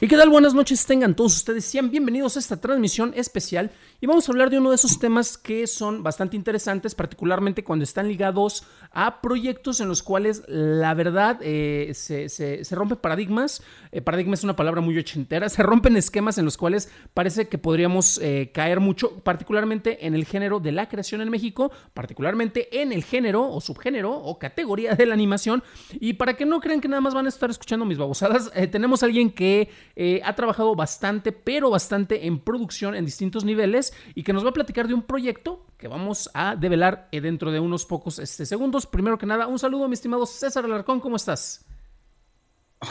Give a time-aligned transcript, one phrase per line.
[0.00, 0.28] ¿Y qué tal?
[0.28, 1.64] Buenas noches, tengan todos ustedes.
[1.64, 5.36] Sean bienvenidos a esta transmisión especial y vamos a hablar de uno de esos temas
[5.36, 11.40] que son bastante interesantes, particularmente cuando están ligados a proyectos en los cuales la verdad
[11.42, 13.60] eh, se, se, rompen paradigmas.
[13.90, 15.48] Eh, paradigma es una palabra muy ochentera.
[15.58, 20.24] Se rompen esquemas en los cuales parece que podríamos eh, caer mucho, particularmente en el
[20.24, 25.06] género de la creación en México, particularmente en el género o subgénero o categoría de
[25.06, 25.64] la animación.
[25.94, 29.02] Y para que no crean que nada más van a estar escuchando mis babosadas, tenemos
[29.02, 29.68] a alguien que
[30.00, 34.50] eh, ha trabajado bastante, pero bastante en producción en distintos niveles y que nos va
[34.50, 38.46] a platicar de un proyecto que vamos a develar eh, dentro de unos pocos este,
[38.46, 38.86] segundos.
[38.86, 41.66] Primero que nada, un saludo, mi estimado César Alarcón, ¿cómo estás?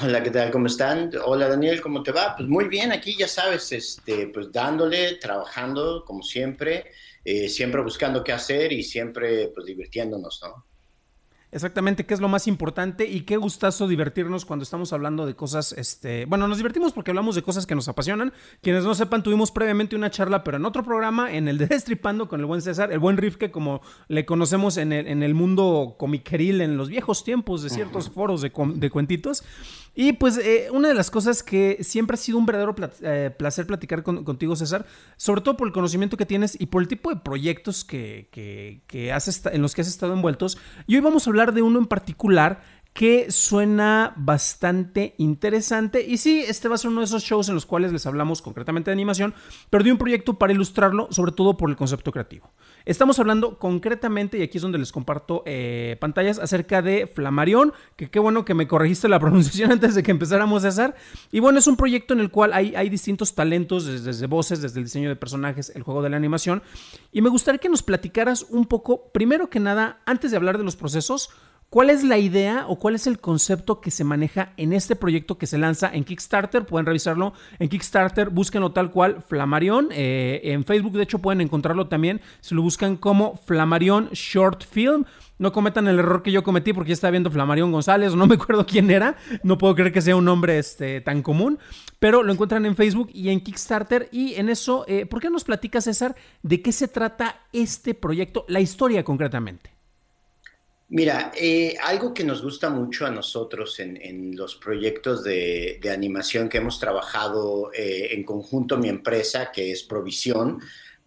[0.04, 0.52] Hola, ¿qué tal?
[0.52, 1.10] ¿Cómo están?
[1.24, 2.36] Hola, Daniel, ¿cómo te va?
[2.36, 6.92] Pues muy bien, aquí ya sabes, este, pues dándole, trabajando como siempre,
[7.24, 10.66] eh, siempre buscando qué hacer y siempre pues divirtiéndonos, ¿no?
[11.50, 15.72] Exactamente, qué es lo más importante y qué gustazo divertirnos cuando estamos hablando de cosas,
[15.72, 18.34] este, bueno, nos divertimos porque hablamos de cosas que nos apasionan.
[18.62, 22.28] Quienes no sepan, tuvimos previamente una charla, pero en otro programa, en el de Destripando
[22.28, 25.96] con el buen César, el buen Rifke, como le conocemos en el, en el mundo
[25.98, 29.44] comiqueril en los viejos tiempos de ciertos foros de, de cuentitos.
[30.00, 33.66] Y pues eh, una de las cosas que siempre ha sido un verdadero eh, placer
[33.66, 37.10] platicar con, contigo, César, sobre todo por el conocimiento que tienes y por el tipo
[37.10, 40.60] de proyectos que, que, que has en los que has estado envueltos.
[40.86, 42.62] Y hoy vamos a hablar de uno en particular
[42.98, 46.04] que suena bastante interesante.
[46.04, 48.42] Y sí, este va a ser uno de esos shows en los cuales les hablamos
[48.42, 49.36] concretamente de animación,
[49.70, 52.52] pero de un proyecto para ilustrarlo, sobre todo por el concepto creativo.
[52.88, 58.10] Estamos hablando concretamente, y aquí es donde les comparto eh, pantallas, acerca de Flamarión, que
[58.10, 60.96] qué bueno que me corregiste la pronunciación antes de que empezáramos a hacer.
[61.30, 64.62] Y bueno, es un proyecto en el cual hay, hay distintos talentos, desde, desde voces,
[64.62, 66.64] desde el diseño de personajes, el juego de la animación.
[67.12, 70.64] Y me gustaría que nos platicaras un poco, primero que nada, antes de hablar de
[70.64, 71.30] los procesos,
[71.70, 75.38] ¿Cuál es la idea o cuál es el concepto que se maneja en este proyecto
[75.38, 76.66] que se lanza en Kickstarter?
[76.66, 79.90] Pueden revisarlo en Kickstarter, búsquenlo tal cual, Flamarion.
[79.92, 85.04] Eh, en Facebook, de hecho, pueden encontrarlo también si lo buscan como Flamarion Short Film.
[85.40, 88.36] No cometan el error que yo cometí porque ya estaba viendo Flamarion González, no me
[88.36, 89.18] acuerdo quién era.
[89.44, 91.60] No puedo creer que sea un nombre este, tan común,
[92.00, 94.08] pero lo encuentran en Facebook y en Kickstarter.
[94.14, 98.46] Y en eso, eh, ¿por qué nos platica César de qué se trata este proyecto,
[98.48, 99.77] la historia concretamente?
[100.90, 106.60] Mira, eh, algo que nos gusta mucho a nosotros en, los proyectos de, animación que
[106.60, 110.62] hemos trabajado eh, en conjunto, mi empresa, que es Provisión,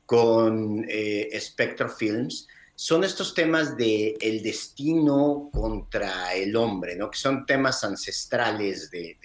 [0.05, 7.11] con eh, Spectro Films, son estos temas de el destino contra el hombre, ¿no?
[7.11, 9.19] Que son temas ancestrales de,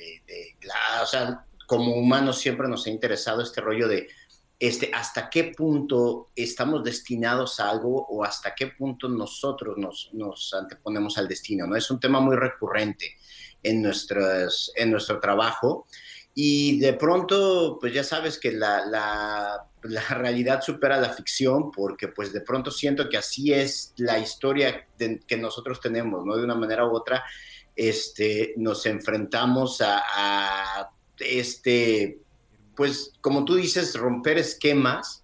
[1.01, 4.07] o sea, como humanos siempre nos ha interesado este rollo de
[4.59, 10.53] este, hasta qué punto estamos destinados a algo o hasta qué punto nosotros nos, nos
[10.53, 11.67] anteponemos al destino.
[11.67, 11.75] ¿no?
[11.75, 13.17] Es un tema muy recurrente
[13.61, 15.87] en, nuestras, en nuestro trabajo
[16.37, 22.09] y de pronto, pues ya sabes que la, la, la, realidad supera la ficción porque
[22.09, 26.35] pues de pronto siento que así es la historia de, que nosotros tenemos, ¿no?
[26.35, 27.23] De una manera u otra,
[27.73, 32.24] este, nos enfrentamos a, a este
[32.75, 35.23] pues, como tú dices, romper esquemas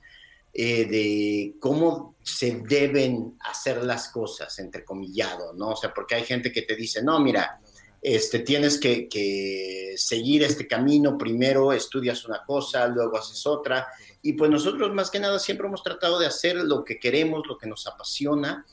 [0.53, 5.69] eh, de cómo se deben hacer las cosas, entrecomillado, ¿no?
[5.69, 7.61] O sea, porque hay gente que te dice, no, mira,
[8.01, 13.88] este, tienes que, seguir este camino, primero estudias una cosa, luego haces otra,
[14.22, 17.57] y pues nosotros más que nada siempre hemos tratado de hacer lo que queremos, lo
[17.57, 18.66] que nos apasiona,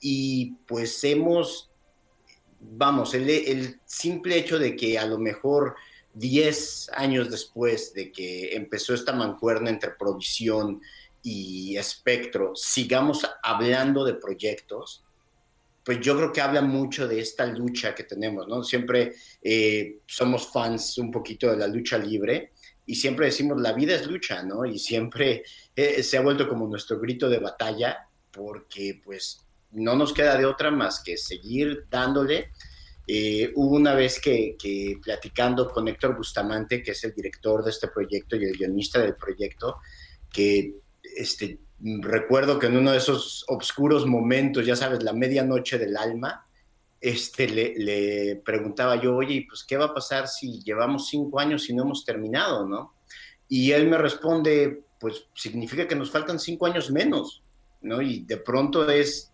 [0.00, 1.70] y pues hemos,
[2.60, 5.76] vamos, el simple hecho de que a lo mejor
[6.14, 10.80] 10 años después de que empezó esta mancuerna entre provisión
[11.22, 15.04] y espectro, sigamos hablando de proyectos,
[15.84, 18.62] pues yo creo que habla mucho de esta lucha que tenemos, ¿no?
[18.62, 22.52] Siempre eh, somos fans un poquito de la lucha libre
[22.86, 24.64] y siempre decimos, la vida es lucha, ¿no?
[24.64, 25.42] Y siempre
[25.74, 29.40] eh, se ha vuelto como nuestro grito de batalla porque pues
[29.72, 32.50] no nos queda de otra más que seguir dándole
[33.14, 37.70] eh, hubo una vez que, que, platicando con Héctor Bustamante, que es el director de
[37.70, 39.80] este proyecto y el guionista del proyecto,
[40.32, 40.76] que
[41.14, 46.46] este, recuerdo que en uno de esos oscuros momentos, ya sabes, la medianoche del alma,
[47.02, 51.74] este, le, preguntaba yo, oye, pues, ¿qué va a pasar si llevamos cinco años y
[51.74, 52.94] no hemos terminado, no?
[53.46, 57.42] Y él me responde, pues, significa que nos faltan cinco años menos,
[57.82, 58.00] ¿no?
[58.00, 59.31] Y de pronto es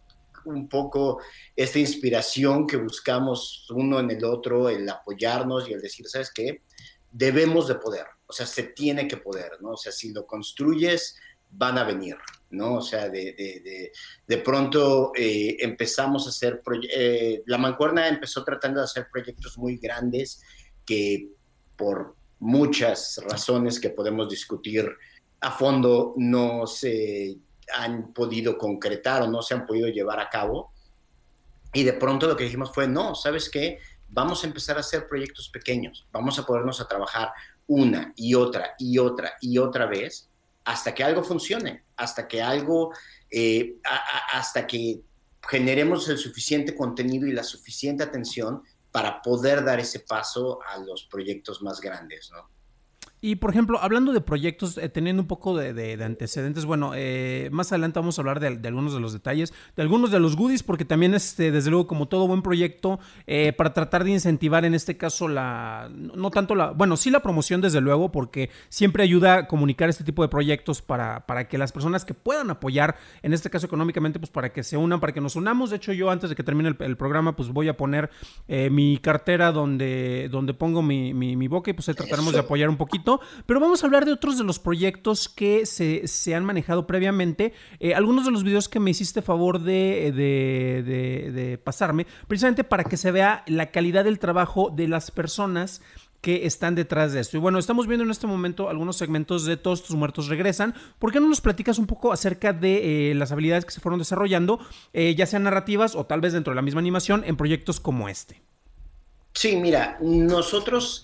[0.48, 1.20] un poco
[1.54, 6.62] esta inspiración que buscamos uno en el otro, el apoyarnos y el decir, ¿sabes qué?
[7.10, 9.70] Debemos de poder, o sea, se tiene que poder, ¿no?
[9.70, 11.16] O sea, si lo construyes,
[11.50, 12.16] van a venir,
[12.50, 12.74] ¿no?
[12.74, 13.92] O sea, de,
[14.26, 16.62] de, pronto eh, empezamos a hacer,
[16.94, 20.42] eh, la mancuerna empezó tratando de hacer proyectos muy grandes
[20.84, 21.30] que
[21.76, 24.88] por muchas razones que podemos discutir
[25.40, 27.38] a fondo no se
[27.74, 30.72] han podido concretar o no se han podido llevar a cabo.
[31.72, 33.78] Y de pronto lo que dijimos fue, no, ¿sabes qué?
[34.08, 37.30] Vamos a empezar a hacer proyectos pequeños, vamos a ponernos a trabajar
[37.66, 40.30] una y otra y otra y otra vez
[40.64, 42.92] hasta que algo funcione, hasta que algo,
[43.30, 43.76] eh,
[44.32, 45.00] hasta que
[45.48, 51.04] generemos el suficiente contenido y la suficiente atención para poder dar ese paso a los
[51.04, 52.50] proyectos más grandes, ¿no?
[53.20, 57.72] Y por ejemplo, hablando de proyectos, eh, teniendo un poco de, antecedentes, bueno, eh, más
[57.72, 60.84] adelante vamos a hablar de, algunos de los detalles, de algunos de los goodies, porque
[60.84, 64.96] también este, desde luego, como todo buen proyecto, eh, para tratar de incentivar en este
[64.96, 69.48] caso la, no tanto la, bueno, sí la promoción desde luego, porque siempre ayuda a
[69.48, 73.50] comunicar este tipo de proyectos para, para que las personas que puedan apoyar, en este
[73.50, 75.70] caso económicamente, pues para que se unan, para que nos unamos.
[75.70, 78.10] De hecho, yo antes de que termine el, programa, pues voy a poner
[78.48, 82.76] mi cartera donde, donde pongo mi, mi boca y pues ahí trataremos de apoyar un
[82.76, 83.07] poquito.
[83.46, 87.52] Pero vamos a hablar de otros de los proyectos que se, han manejado previamente.
[87.80, 92.96] Eh, algunos de los videos que me hiciste favor de, de, pasarme, precisamente para que
[92.96, 95.80] se vea la calidad del trabajo de las personas
[96.20, 97.36] que están detrás de esto.
[97.36, 100.74] Y bueno, estamos viendo en este momento algunos segmentos de Todos tus muertos regresan.
[100.98, 103.98] ¿Por qué no nos platicas un poco acerca de eh, las habilidades que se fueron
[103.98, 104.58] desarrollando,
[104.92, 108.08] eh, ya sean narrativas o tal vez dentro de la misma animación, en proyectos como
[108.08, 108.42] este?
[109.32, 111.00] Sí, mira, nosotros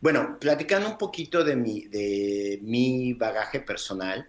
[0.00, 4.28] bueno, platicando un poquito de mi, de mi bagaje personal,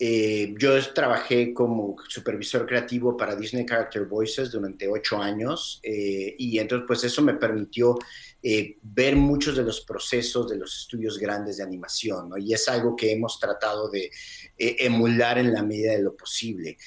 [0.00, 6.56] eh, yo trabajé como supervisor creativo para Disney Character Voices durante ocho años eh, y
[6.60, 7.98] entonces pues eso me permitió
[8.40, 12.38] eh, ver muchos de los procesos de los estudios grandes de animación ¿no?
[12.38, 14.08] y es algo que hemos tratado de
[14.56, 16.78] emular en la medida de lo posible.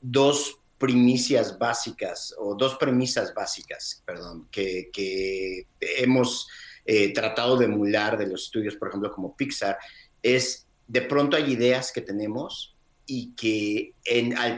[0.00, 6.46] dos primicias básicas o dos premisas básicas, perdón, que hemos
[6.90, 9.76] eh, tratado de emular de los estudios, por ejemplo, como Pixar,
[10.22, 12.74] es de pronto hay ideas que tenemos
[13.04, 13.92] y que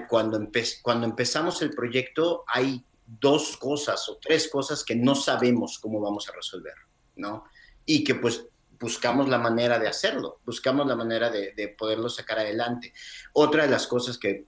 [0.08, 6.28] cuando, empezamos el proyecto hay dos cosas o tres cosas que no sabemos cómo vamos
[6.28, 6.74] a resolver,
[7.16, 7.46] ¿no?
[7.84, 8.44] Y que pues
[8.78, 12.92] buscamos la manera de hacerlo, buscamos la manera de, poderlo sacar adelante.
[13.32, 14.44] Otra de las cosas que,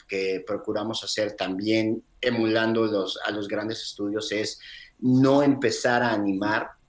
[0.46, 2.84] procuramos hacer también emulando
[3.24, 4.60] a los grandes estudios es
[5.00, 6.80] no empezar a animar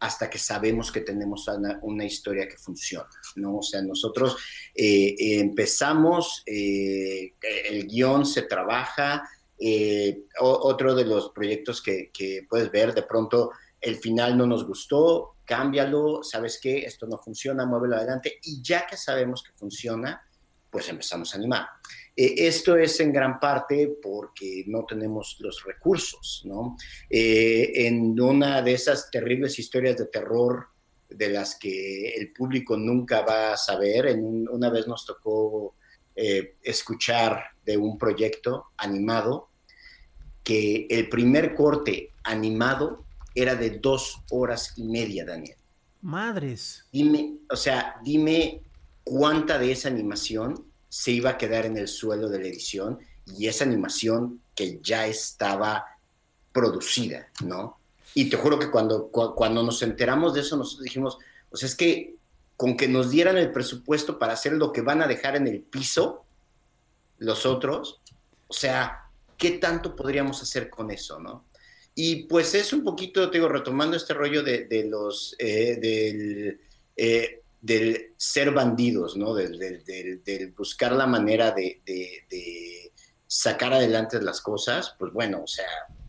[0.00, 1.46] hasta que sabemos que tenemos
[1.82, 3.58] una, historia que funciona, ¿no?
[3.58, 4.36] O sea, nosotros
[4.74, 7.34] eh, empezamos, eh,
[7.68, 9.28] el guion se trabaja,
[9.58, 13.50] eh, otro de los proyectos que, que, puedes ver, de pronto
[13.80, 16.78] el final no nos gustó, cámbialo, ¿sabes qué?
[16.78, 20.22] Esto no funciona, muévelo adelante, y ya que sabemos que funciona,
[20.70, 21.66] pues empezamos a animar.
[22.18, 26.76] Eh, esto es en gran parte porque no tenemos los recursos, ¿no?
[27.08, 30.66] Eh, en una de esas terribles historias de terror
[31.08, 35.76] de las que el público nunca va a saber, en una vez nos tocó
[36.16, 39.50] eh, escuchar de un proyecto animado
[40.42, 45.56] que el primer corte animado era de dos horas y media, Daniel.
[46.00, 46.84] Madres.
[46.90, 48.62] Dime, o sea, dime
[49.04, 53.46] cuánta de esa animación se iba a quedar en el suelo de la edición y
[53.46, 55.84] esa animación que ya estaba
[56.52, 57.78] producida, ¿no?
[58.14, 61.18] Y te juro que cuando, cuando nos enteramos de eso, nos dijimos,
[61.50, 62.16] pues es que
[62.56, 65.60] con que nos dieran el presupuesto para hacer lo que van a dejar en el
[65.60, 66.24] piso
[67.18, 68.00] los otros,
[68.48, 69.04] o sea,
[69.36, 71.44] ¿qué tanto podríamos hacer con eso, no?
[71.94, 76.60] Y pues es un poquito, te digo, retomando este rollo de, los, eh, del,
[76.96, 79.34] eh, del ser bandidos, ¿no?
[79.34, 82.92] Del, buscar la manera de,
[83.26, 85.68] sacar adelante las cosas, pues bueno, o sea,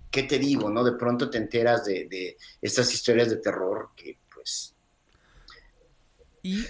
[0.09, 0.83] ¿qué te digo, no?
[0.83, 4.75] De pronto te enteras de, estas historias de terror que, pues...
[6.41, 6.65] Y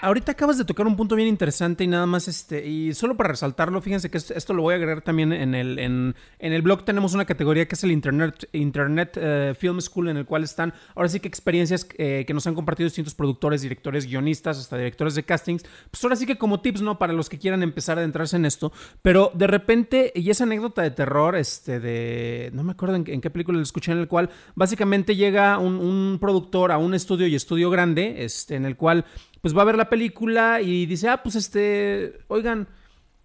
[0.00, 3.30] Ahorita acabas de tocar un punto bien interesante y nada más este, y solo para
[3.30, 7.12] resaltarlo, fíjense que esto, lo voy a agregar también en el, en, el blog tenemos
[7.12, 11.08] una categoría que es el Internet, Internet eh, Film School, en el cual están ahora
[11.08, 15.24] sí que experiencias eh, que nos han compartido distintos productores, directores, guionistas, hasta directores de
[15.24, 15.64] castings.
[15.90, 16.96] Pues ahora sí que como tips, ¿no?
[16.98, 18.72] Para los que quieran empezar a adentrarse en esto.
[19.02, 23.30] Pero de repente, y esa anécdota de terror, este, de, no me acuerdo en, qué
[23.30, 27.34] película lo escuché, en el cual básicamente llega un, un productor a un estudio y
[27.34, 29.04] estudio grande, este, en el cual
[29.40, 32.68] pues va a ver la película y dice, ah, pues este, oigan,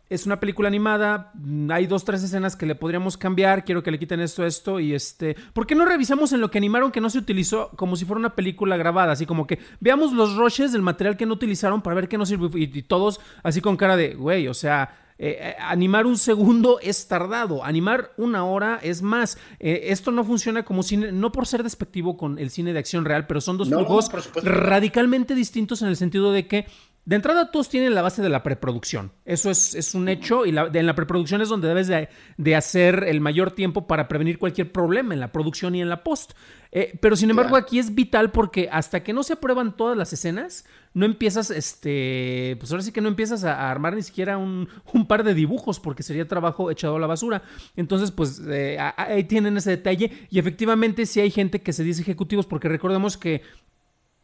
[0.09, 1.31] es una película animada,
[1.69, 4.93] hay dos, tres escenas que le podríamos cambiar, quiero que le quiten esto, esto y
[4.93, 8.05] este, ¿por qué no revisamos en lo que animaron que no se utilizó como si
[8.05, 9.13] fuera una película grabada?
[9.13, 12.25] Así como que veamos los rushes del material que no utilizaron para ver qué no
[12.25, 16.17] sirve y, y todos así con cara de, güey, o sea, eh, eh, animar un
[16.17, 19.37] segundo es tardado, animar una hora es más.
[19.59, 23.05] Eh, esto no funciona como cine, no por ser despectivo con el cine de acción
[23.05, 24.09] real, pero son dos flujos
[24.43, 26.65] radicalmente distintos en el sentido de que
[27.05, 29.11] de entrada todos tienen la base de la preproducción.
[29.25, 33.19] Eso es, es un hecho y en la preproducción es donde debes de, hacer el
[33.19, 36.31] mayor tiempo para prevenir cualquier problema en la producción y en la post.
[36.71, 40.13] Eh, pero sin embargo aquí es vital porque hasta que no se aprueban todas las
[40.13, 44.67] escenas, no empiezas, este, pues ahora sí que no empiezas a, armar ni siquiera un,
[45.07, 47.43] par de dibujos porque sería trabajo echado a la basura.
[47.75, 52.01] Entonces pues eh, ahí tienen ese detalle y efectivamente sí hay gente que se dice
[52.01, 53.41] ejecutivos porque recordemos que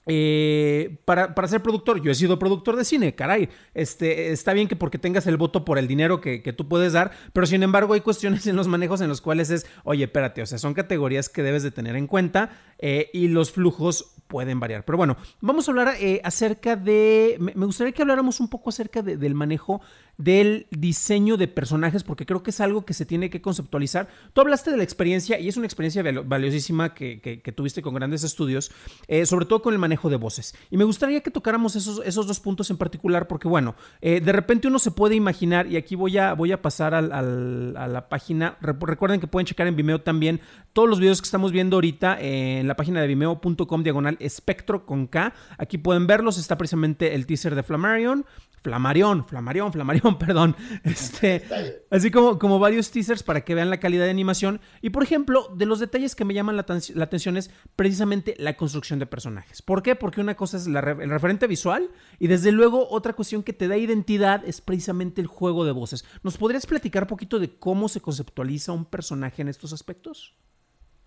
[0.06, 3.50] eh, para, ser productor, yo he sido productor de cine, caray.
[3.74, 7.12] Este, está bien que porque tengas el voto por el dinero que, tú puedes dar,
[7.32, 10.46] pero sin embargo hay cuestiones en los manejos en los cuales es, oye, espérate, o
[10.46, 14.86] sea, son categorías que debes de tener en cuenta eh, y los flujos pueden variar.
[14.86, 19.02] Pero bueno, vamos a hablar eh, acerca de, me, gustaría que habláramos un poco acerca
[19.02, 19.82] del manejo
[20.20, 24.10] del diseño de personajes, porque creo que es algo que se tiene que conceptualizar.
[24.34, 28.70] Tú hablaste de la experiencia y es una experiencia valiosísima que, tuviste con grandes estudios,
[29.08, 30.54] eh, sobre todo con el manejo de voces.
[30.70, 34.32] Y me gustaría que tocáramos esos, esos dos puntos en particular, porque bueno, eh, de
[34.34, 38.58] repente uno se puede imaginar, y aquí voy a, voy a pasar a la página,
[38.60, 40.42] recuerden que pueden checar en Vimeo también
[40.74, 45.08] todos los videos que estamos viendo ahorita en la página de vimeo.com diagonal espectro con
[45.08, 45.34] K.
[45.58, 48.26] Aquí pueden verlos, está precisamente el teaser de Flammarion,
[48.62, 50.56] Flamarión, Flamarión, Flamarión, perdón.
[50.84, 51.44] Este,
[51.90, 54.60] así como, como varios teasers para que vean la calidad de animación.
[54.82, 56.66] Y por ejemplo, de los detalles que me llaman la,
[57.04, 59.62] atención es precisamente la construcción de personajes.
[59.62, 59.96] ¿Por qué?
[59.96, 61.90] Porque una cosa es el referente visual
[62.20, 66.06] y desde luego otra cuestión que te da identidad es precisamente el juego de voces.
[66.24, 70.36] ¿Nos podrías platicar un poquito de cómo se conceptualiza un personaje en estos aspectos?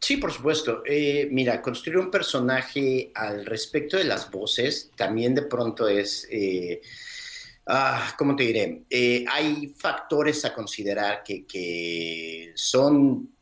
[0.02, 0.82] Sí, por supuesto.
[0.84, 6.26] Eh, mira, construir un personaje al respecto de las voces también de pronto es...
[6.30, 6.82] Eh,
[7.66, 8.84] Ah, ¿cómo te diré?
[8.90, 13.36] Eh, hay factores a considerar que, son,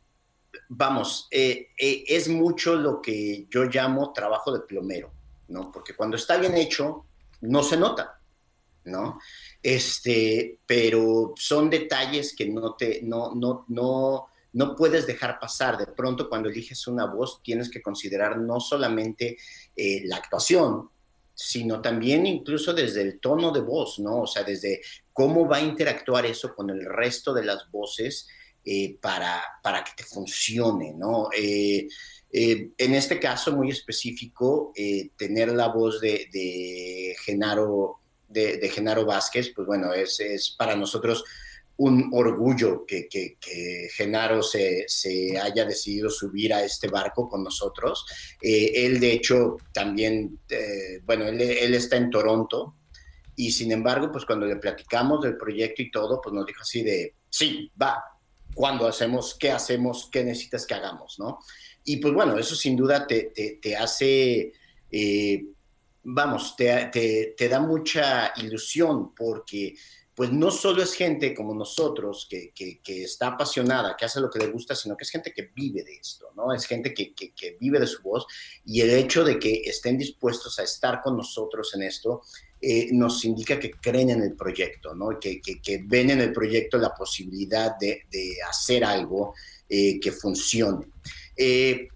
[0.69, 5.11] vamos, eh, eh, es mucho lo que yo llamo trabajo de plomero,
[5.47, 5.71] ¿no?
[5.71, 7.07] Porque cuando está bien hecho,
[7.41, 8.21] no se nota,
[8.85, 9.19] ¿no?
[9.61, 15.79] Este, pero son detalles que no te, no, no, no, no puedes dejar pasar.
[15.79, 19.35] De pronto, cuando eliges una voz, tienes que considerar no solamente
[19.75, 20.90] la actuación,
[21.41, 24.21] sino también incluso desde el tono de voz, ¿no?
[24.21, 24.81] O sea, desde
[25.11, 28.27] cómo va a interactuar eso con el resto de las voces
[28.63, 31.29] eh, para, para que te funcione, ¿no?
[31.35, 31.87] Eh,
[32.31, 34.71] eh, en este caso muy específico,
[35.17, 41.23] tener la voz de, Genaro, de, de, Genaro Vázquez, pues bueno, es, es para nosotros
[41.77, 43.37] un orgullo que,
[43.95, 44.85] Genaro se,
[45.41, 48.05] haya decidido subir a este barco con nosotros.
[48.41, 51.41] Eh, él, de hecho, también, eh, bueno, él,
[51.73, 52.75] está en Toronto
[53.35, 56.83] y sin embargo, pues cuando le platicamos del proyecto y todo, pues nos dijo así
[56.83, 58.03] de, sí, va,
[58.53, 59.35] ¿cuándo hacemos?
[59.39, 60.09] ¿Qué hacemos?
[60.11, 61.17] ¿Qué necesitas que hagamos?
[61.17, 61.39] ¿no?
[61.83, 64.51] Y pues bueno, eso sin duda te, hace...
[64.91, 65.45] Eh,
[66.03, 69.75] vamos, te, te da mucha ilusión porque
[70.21, 72.53] pues no solo es gente como nosotros que,
[72.85, 75.95] está apasionada, que hace lo que le gusta, sino que es gente que vive de
[75.95, 76.53] esto, ¿no?
[76.53, 77.15] Es gente que,
[77.59, 78.27] vive de su voz
[78.63, 82.21] y el hecho de que estén dispuestos a estar con nosotros en esto
[82.61, 85.19] eh, nos indica que creen en el proyecto, ¿no?
[85.19, 85.41] Que,
[85.87, 88.03] ven en el proyecto la posibilidad de,
[88.47, 89.33] hacer algo
[89.67, 90.85] eh, que funcione.
[91.35, 91.87] Eh,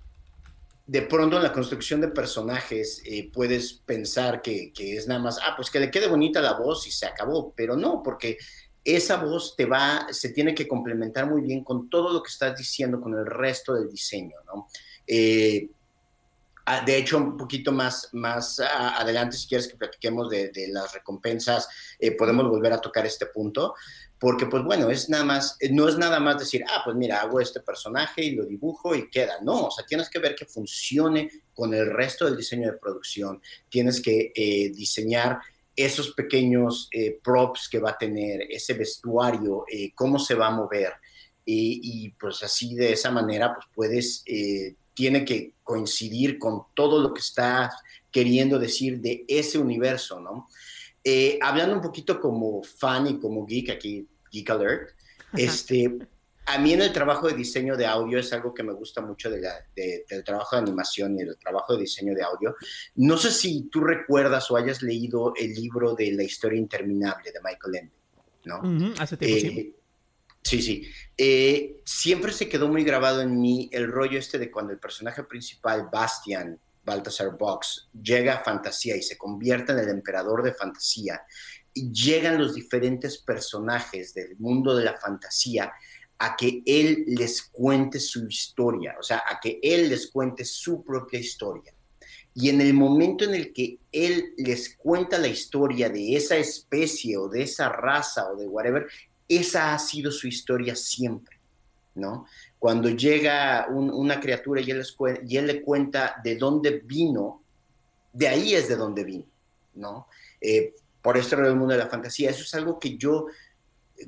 [0.87, 5.53] de pronto en la construcción de personajes eh, puedes pensar que, es nada más, ah,
[5.55, 8.37] pues que le quede bonita la voz y se acabó, pero no, porque
[8.83, 12.55] esa voz te va, se tiene que complementar muy bien con todo lo que estás
[12.55, 14.67] diciendo, con el resto del diseño, ¿no?
[15.07, 15.69] Eh,
[16.67, 21.67] ah, de hecho, un poquito más, más adelante, si quieres que platiquemos de, las recompensas,
[21.97, 23.73] eh, podemos volver a tocar este punto,
[24.19, 27.22] porque pues bueno, es nada más, eh, no es nada más decir, ah, pues mira,
[27.22, 29.39] hago este personaje y lo dibujo y queda.
[29.41, 33.41] No, o sea, tienes que ver que funcione con el resto del diseño de producción,
[33.69, 35.39] tienes que eh, diseñar
[35.75, 40.51] esos pequeños eh, props que va a tener, ese vestuario, eh, cómo se va a
[40.51, 40.93] mover.
[41.48, 44.24] y pues así de esa manera, pues puedes,
[44.95, 47.75] tiene que coincidir con todo lo que estás
[48.10, 50.48] queriendo decir de ese universo, ¿no?
[51.41, 54.89] Hablando un poquito como fan y como geek, aquí Geek Alert,
[55.33, 55.97] este,
[56.45, 59.29] a mí en el trabajo de diseño de audio es algo que me gusta mucho
[59.29, 59.41] de
[59.75, 62.55] del trabajo de animación y del trabajo de diseño de audio.
[62.95, 67.39] No sé si tú recuerdas o hayas leído el libro de La historia interminable de
[67.43, 67.95] Michael Ende,
[68.45, 68.93] ¿no?
[69.00, 69.59] hace tiempo, sí.
[69.59, 69.75] Eh,
[70.43, 70.88] sí, sí.
[71.17, 75.24] Eh, siempre se quedó muy grabado en mí el rollo este de cuando el personaje
[75.24, 81.21] principal, Bastian, Baltasar Box, llega a fantasía y se convierte en el emperador de fantasía
[81.73, 85.73] y llegan los diferentes personajes del mundo de la fantasía
[86.17, 90.83] a que él les cuente su historia, o sea, a que él les cuente su
[90.83, 91.73] propia historia.
[92.33, 97.17] Y en el momento en el que él les cuenta la historia de esa especie
[97.17, 98.87] o de esa raza o de whatever,
[99.27, 101.39] esa ha sido su historia siempre,
[101.95, 102.25] ¿no?
[102.59, 104.83] Cuando llega una criatura y él,
[105.27, 107.43] y él, le cuenta de dónde vino,
[108.12, 109.25] de ahí es de dónde vino,
[109.75, 110.07] ¿no?
[110.41, 112.31] Eh, por esto era el mundo de la fantasía.
[112.31, 113.27] Eso es algo que yo,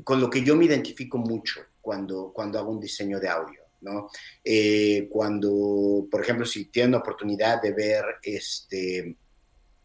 [0.03, 3.61] con lo que yo me identifico mucho cuando, cuando hago un diseño de audio.
[3.81, 4.09] ¿no?
[4.43, 9.15] Eh, cuando, por ejemplo, si tienen la oportunidad de ver este,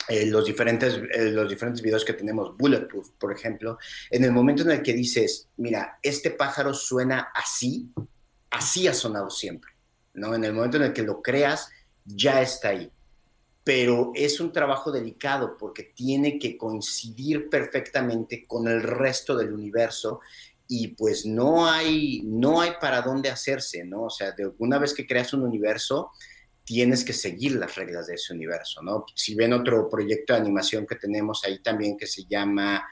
[0.08, 3.78] eh, los, diferentes, eh, los diferentes videos que tenemos, Bulletproof, por ejemplo,
[4.10, 7.90] en el momento en el que dices, mira, este pájaro suena así,
[8.52, 9.72] así ha sonado siempre,
[10.14, 10.34] ¿no?
[10.34, 11.70] En el momento en el que lo creas,
[12.04, 12.90] ya está ahí.
[13.64, 20.20] Pero es un trabajo delicado porque tiene que coincidir perfectamente con el resto del universo
[20.68, 24.04] y pues no hay, no hay para dónde hacerse, ¿no?
[24.04, 26.10] O sea, de una vez que creas un universo,
[26.64, 29.04] tienes que seguir las reglas de ese universo, ¿no?
[29.14, 32.82] Si ven otro proyecto de animación que tenemos ahí también que se llama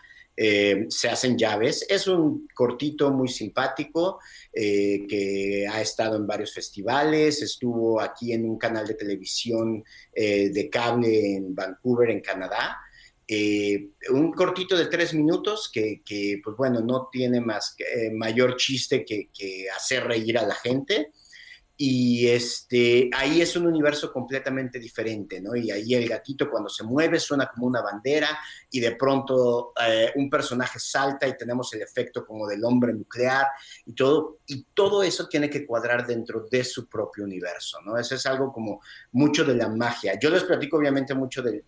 [0.43, 4.21] eh, Se hacen llaves, es un cortito muy simpático
[4.55, 10.49] eh, que ha estado en varios festivales, estuvo aquí en un canal de televisión eh,
[10.49, 12.79] de cable en Vancouver, en Canadá.
[13.29, 16.01] Eh, un cortito de tres minutos que,
[16.43, 17.77] pues bueno, no tiene más
[18.15, 21.13] mayor chiste que, que, hacer reír a la gente
[21.83, 25.57] y este, ahí es un universo completamente diferente, ¿no?
[25.57, 28.39] Y ahí el gatito cuando se mueve suena como una bandera
[28.71, 33.47] y de pronto eh, un personaje salta y tenemos el efecto como del hombre nuclear
[33.87, 37.97] y todo, y todo eso tiene que cuadrar dentro de su propio universo, ¿no?
[37.97, 40.19] Eso es algo como mucho de la magia.
[40.21, 41.65] Yo les platico obviamente mucho de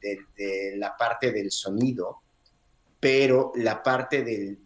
[0.77, 2.21] la parte del sonido,
[3.03, 4.61] pero la parte del,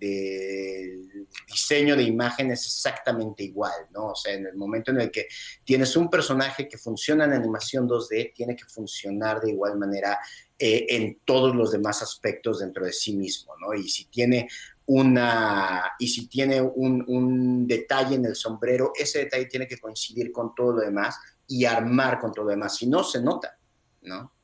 [1.49, 4.09] diseño de imagen es exactamente igual, ¿no?
[4.09, 5.27] O sea, en el momento en el que
[5.65, 10.19] tienes un personaje que funciona en animación 2D, tiene que funcionar de igual manera
[10.59, 13.73] eh, en todos los demás aspectos dentro de sí mismo, ¿no?
[13.73, 14.51] Y si tiene
[14.85, 20.31] una, y si tiene un, un detalle en el sombrero, ese detalle tiene que coincidir
[20.31, 23.59] con todo lo demás y armar con todo lo demás, si no, se nota,
[24.03, 24.36] ¿no?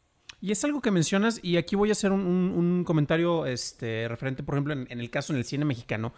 [0.42, 4.57] Y es algo que mencionas, y aquí voy a hacer un, comentario este, referente, por
[4.57, 6.12] ejemplo, en, el caso en el cine mexicano,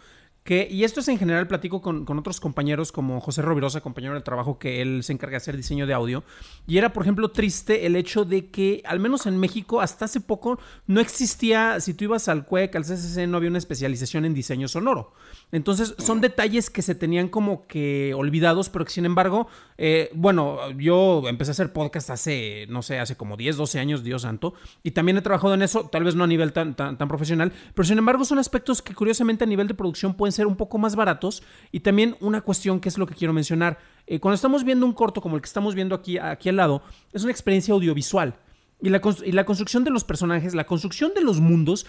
[0.45, 4.21] que, y esto es en general, platico con, otros compañeros como José Rovirosa, compañero de
[4.21, 6.23] trabajo, que él se encarga de hacer diseño de audio.
[6.67, 10.21] Y era, por ejemplo, triste el hecho de que, al menos en México, hasta hace
[10.21, 14.35] poco, no existía, si tú ibas al CUEC, al CCC, no había una especialización en
[14.35, 15.13] diseño sonoro.
[15.51, 19.47] Entonces, son detalles que se tenían como que olvidados, pero que sin embargo,
[19.79, 24.03] eh, bueno, yo empecé a hacer podcast hace, no sé, hace como 10, 12 años,
[24.03, 24.53] Dios santo,
[24.83, 27.51] y también he trabajado en eso, tal vez no a nivel tan, tan, tan profesional,
[27.73, 30.77] pero sin embargo son aspectos que curiosamente a nivel de producción pueden ser un poco
[30.77, 31.43] más baratos.
[31.71, 33.79] Y también una cuestión que es lo que quiero mencionar.
[34.07, 36.83] Eh, cuando estamos viendo un corto como el que estamos viendo aquí, aquí al lado,
[37.13, 38.35] es una experiencia audiovisual.
[38.81, 41.85] Y la, y la, construcción de los personajes, la construcción de los mundos,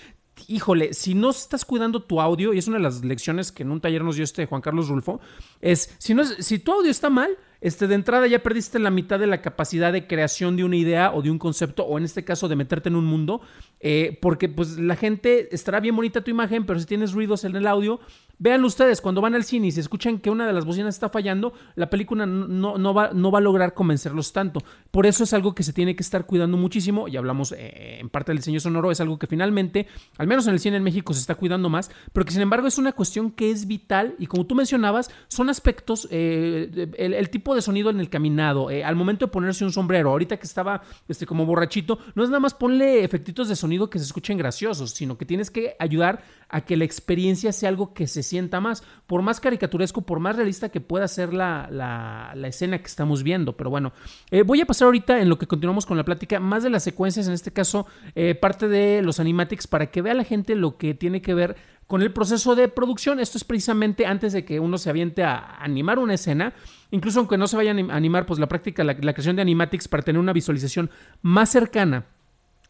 [0.46, 3.72] híjole, si no estás cuidando tu audio, y es una de las lecciones que en
[3.72, 5.20] un taller nos dio este Juan Carlos Rulfo,
[5.61, 8.90] es si, no es, si tu audio está mal, este, de entrada ya perdiste la
[8.90, 12.04] mitad de la capacidad de creación de una idea o de un concepto, o en
[12.04, 13.40] este caso de meterte en un mundo,
[13.80, 17.56] eh, porque pues la gente estará bien bonita tu imagen, pero si tienes ruidos en
[17.56, 17.98] el audio,
[18.38, 21.09] Vean ustedes, cuando van al cine y se escuchan que una de las bocinas está
[21.09, 24.61] fallando, la película no, no, va, no va a lograr convencerlos tanto.
[24.90, 28.11] Por eso es algo que se tiene que estar cuidando muchísimo, y hablamos eh, en
[28.11, 29.87] parte del diseño sonoro, es algo que finalmente,
[30.18, 32.66] al menos en el cine en México, se está cuidando más, pero que sin embargo
[32.66, 37.55] es una cuestión que es vital, y como tú mencionabas, son aspectos, eh, el, tipo
[37.55, 40.83] de sonido en el caminado, eh, al momento de ponerse un sombrero, ahorita que estaba
[41.09, 44.90] este, como borrachito, no es nada más ponle efectitos de sonido que se escuchen graciosos,
[44.90, 48.83] sino que tienes que ayudar a que la experiencia sea algo que se sienta más,
[49.07, 53.57] por más caricaturesco, por más realista que pueda ser la, la, escena que estamos viendo.
[53.57, 53.93] Pero bueno,
[54.31, 56.85] eh, voy a pasar ahorita en lo que continuamos con la plática, más de las
[56.85, 60.77] secuencias, en este caso, eh, parte de los animatics, para que vea la gente lo
[60.77, 63.21] que tiene que ver con el proceso de producción.
[63.21, 66.53] Esto es precisamente antes de que uno se aviente a animar una escena.
[66.91, 69.89] Incluso aunque no se vaya a animar, pues la práctica, la, la creación de animatics
[69.89, 70.91] para tener una visualización
[71.23, 72.07] más cercana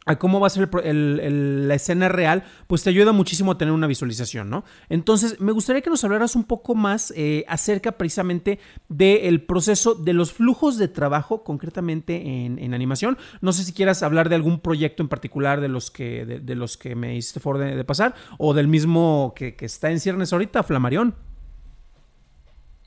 [0.06, 3.88] a cómo va a ser la escena real, pues te ayuda muchísimo a tener una
[3.88, 4.64] visualización, ¿no?
[4.88, 10.12] Entonces, me gustaría que nos hablaras un poco más eh, acerca precisamente del proceso de
[10.12, 13.16] los flujos de trabajo, concretamente en, animación.
[13.40, 16.76] No sé si quieras hablar de algún proyecto en particular de los que, de, los
[16.76, 20.62] que me hiciste favor de, pasar, o del mismo que, que está en ciernes ahorita,
[20.62, 21.14] Flamarión.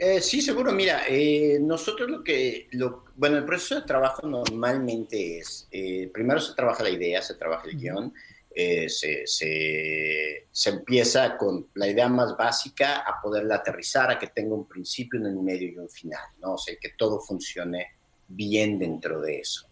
[0.02, 0.72] Eh, sí, seguro.
[0.72, 6.40] Mira, eh, nosotros lo que, lo, bueno, el proceso de trabajo normalmente es, eh, primero
[6.40, 8.14] se trabaja la idea, se trabaja el guion,
[8.56, 14.56] se, se, se, empieza con la idea más básica a poderla aterrizar, a que tenga
[14.56, 16.54] un principio, un medio y un final, ¿no?
[16.54, 17.88] O sea, que todo funcione
[18.28, 19.69] bien dentro de eso.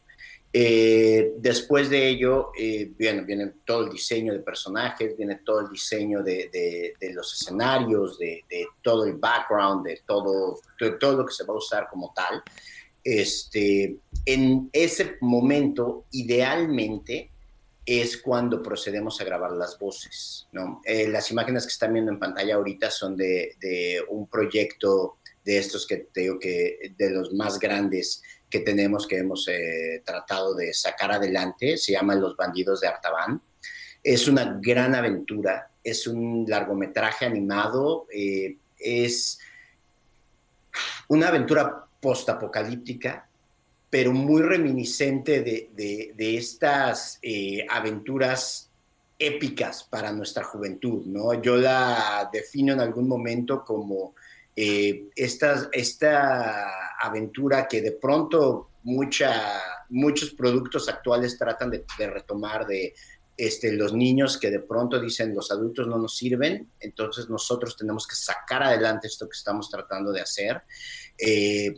[0.53, 6.23] Eh, después de ello, eh, viene, todo el diseño de personajes, viene todo el diseño
[6.23, 8.43] de, los escenarios, de,
[8.81, 10.59] todo el background, de todo,
[10.99, 12.41] todo lo que se va a usar como tal.
[13.03, 17.31] Este, en ese momento, idealmente,
[17.85, 20.47] es cuando procedemos a grabar las voces.
[20.51, 20.81] ¿no?
[20.83, 25.57] Eh, las imágenes que están viendo en pantalla ahorita son de, de un proyecto de
[25.57, 30.55] estos que te digo que de los más grandes que tenemos, que hemos eh, tratado
[30.55, 33.41] de sacar adelante, se llama Los Bandidos de Artaban.
[34.03, 39.39] Es una gran aventura, es un largometraje animado, eh, es
[41.09, 43.27] una aventura postapocalíptica,
[43.89, 45.69] pero muy reminiscente de,
[46.15, 48.69] de, estas eh, aventuras
[49.17, 51.41] épicas para nuestra juventud, ¿no?
[51.41, 54.13] Yo la defino en algún momento como
[54.59, 62.95] eh, esta, esta aventura que de pronto mucha, muchos productos actuales tratan de, retomar de
[63.37, 68.07] este, los niños que de pronto dicen los adultos no nos sirven, entonces nosotros tenemos
[68.07, 70.63] que sacar adelante esto que estamos tratando de hacer.
[71.19, 71.75] Eh,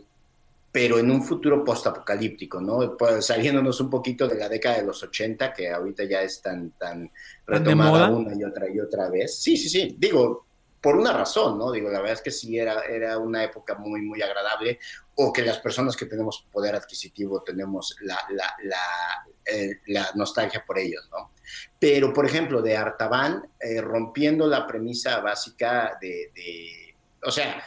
[0.71, 2.95] pero en un futuro postapocalíptico, ¿no?
[2.95, 6.71] Pues saliéndonos un poquito de la década de los 80, que ahorita ya es tan,
[6.77, 7.11] tan
[7.45, 9.41] retomada una y otra y otra vez.
[9.41, 9.95] Sí, sí, sí.
[9.97, 10.45] Digo,
[10.81, 11.71] por una razón, ¿no?
[11.71, 14.79] Digo, la verdad es que sí era, era una época muy, muy agradable,
[15.15, 19.79] o que las personas que tenemos poder adquisitivo tenemos la, la, la, eh,
[20.15, 21.31] nostalgia por ellos, ¿no?
[21.77, 27.61] Pero, por ejemplo, de Artaban, eh, rompiendo la premisa básica de, o sea,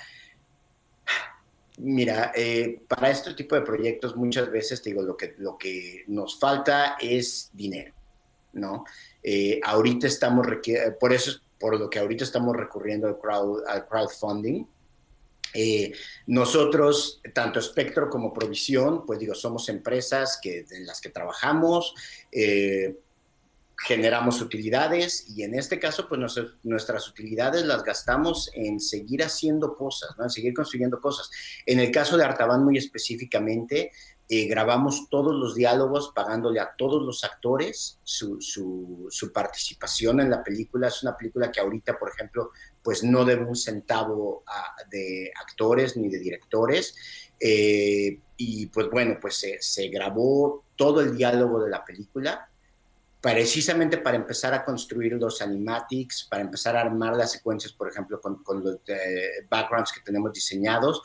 [1.79, 6.41] mira, eh, para este tipo de proyectos muchas veces, digo, lo que, lo que nos
[6.41, 7.93] falta es dinero,
[8.55, 8.85] ¿no?
[9.65, 10.47] ahorita estamos,
[10.99, 14.65] por eso por lo que ahorita estamos recurriendo al, crowd, al crowdfunding.
[15.55, 15.93] Eh,
[16.27, 21.95] nosotros, tanto Espectro como Provisión, pues digo, somos empresas que, en las que trabajamos,
[22.33, 22.97] eh,
[23.79, 26.21] generamos utilidades y en este caso, pues
[26.65, 31.31] nuestras utilidades las gastamos en seguir haciendo cosas, en seguir construyendo cosas.
[31.65, 33.93] En el caso de Artaban muy específicamente,
[34.35, 38.39] eh, grabamos todos los diálogos pagándole a todos los actores su,
[39.31, 40.89] participación en la película.
[40.89, 42.51] Es una película que ahorita, por ejemplo,
[42.83, 44.43] pues no debe un centavo
[44.91, 46.95] de actores ni de directores.
[47.39, 52.49] Eh, y pues bueno, pues se, se, grabó todo el diálogo de la película
[53.21, 58.19] precisamente para empezar a construir los animatics, para empezar a armar las secuencias, por ejemplo,
[58.19, 61.03] con, los eh, backgrounds que tenemos diseñados.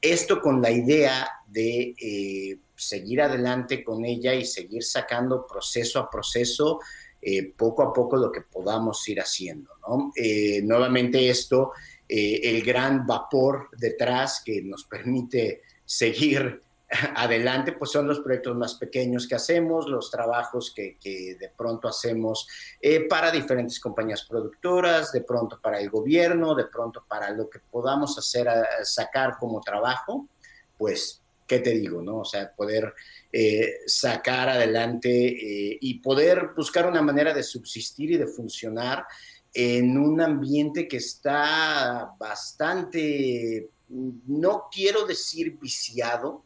[0.00, 6.80] Esto con la idea de seguir adelante con ella y seguir sacando proceso a proceso,
[7.20, 9.70] eh, poco a poco lo que podamos ir haciendo.
[9.86, 10.12] ¿no?
[10.16, 11.72] Eh, nuevamente esto,
[12.06, 16.60] el gran vapor detrás que nos permite seguir
[17.16, 22.46] adelante, pues son los proyectos más pequeños que hacemos, los trabajos que, de pronto hacemos
[22.80, 27.58] eh, para diferentes compañías productoras, de pronto para el gobierno, de pronto para lo que
[27.58, 28.48] podamos hacer,
[28.82, 30.28] sacar como trabajo,
[30.76, 32.02] pues, ¿qué te digo?
[32.02, 32.18] no?
[32.18, 32.94] O sea, poder
[33.32, 39.04] eh, sacar adelante eh, y poder buscar una manera de subsistir y de funcionar
[39.52, 46.44] en un ambiente que está bastante, no quiero decir viciado,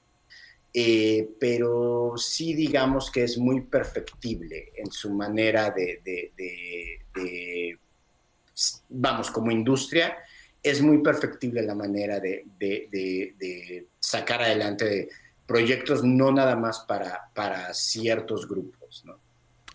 [0.74, 6.02] eh, pero sí digamos que es muy perfectible en su manera de,
[8.90, 10.18] vamos, como industria,
[10.62, 15.08] es muy perfectible la manera de, sacar adelante
[15.46, 19.18] proyectos no nada más para, para ciertos grupos, ¿no?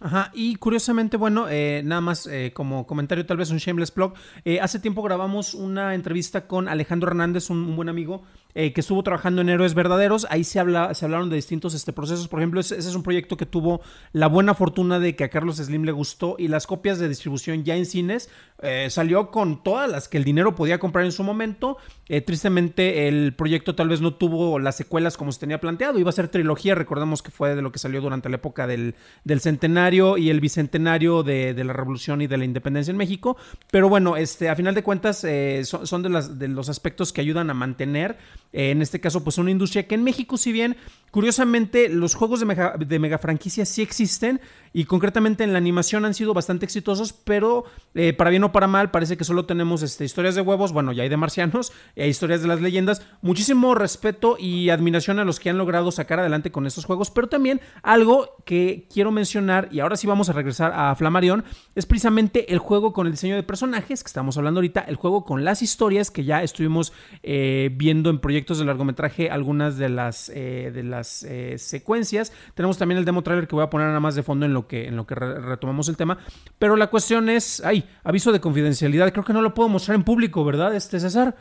[0.04, 4.14] Ajá, y curiosamente, bueno, eh, nada más eh, como comentario, tal vez un shameless blog.
[4.44, 8.24] Eh, hace tiempo grabamos una entrevista con Alejandro Hernández, un buen amigo,
[8.56, 10.28] eh, que estuvo trabajando en Héroes Verdaderos.
[10.30, 12.28] Ahí se, habla, se hablaron de distintos este, procesos.
[12.28, 15.58] Por ejemplo, ese, es un proyecto que tuvo la buena fortuna de que a Carlos
[15.58, 18.30] Slim le gustó y las copias de distribución ya en cines
[18.62, 21.78] eh, salió con todas las que el dinero podía comprar en su momento.
[22.08, 25.98] Eh, tristemente, el proyecto tal vez no tuvo las secuelas como se tenía planteado.
[25.98, 28.96] Iba a ser trilogía, recordemos que fue de lo que salió durante la época del,
[29.24, 33.36] del centenario y el bicentenario de, de, la Revolución y de la Independencia en México.
[33.72, 35.26] Pero bueno, este, a final de cuentas,
[35.64, 38.18] son, son de, las, de los aspectos que ayudan a mantener
[38.54, 40.78] eh, en este caso, pues una industria que en México, si bien
[41.12, 44.42] curiosamente los juegos de mega, de franquicia sí existen
[44.74, 48.68] y concretamente en la animación han sido bastante exitosos, pero eh, para bien o para
[48.68, 52.10] mal parece que solo tenemos este, historias de huevos, bueno, ya hay de marcianos, hay
[52.10, 56.52] historias de las leyendas, muchísimo respeto y admiración a los que han logrado sacar adelante
[56.52, 60.74] con estos juegos, pero también algo que quiero mencionar, y ahora sí vamos a regresar
[60.76, 61.44] a Flamarion,
[61.76, 65.24] es precisamente el juego con el diseño de personajes, que estamos hablando ahorita, el juego
[65.24, 70.30] con las historias que ya estuvimos eh, viendo en proyectos de largometraje, algunas de las,
[70.30, 74.00] eh, de las eh, secuencias, tenemos también el demo trailer que voy a poner nada
[74.00, 76.20] más de fondo en lo que, en lo que re retomamos el tema.
[76.60, 80.04] Pero la cuestión es, ay, aviso de confidencialidad, creo que no lo puedo mostrar en
[80.04, 81.36] público, ¿verdad, este César?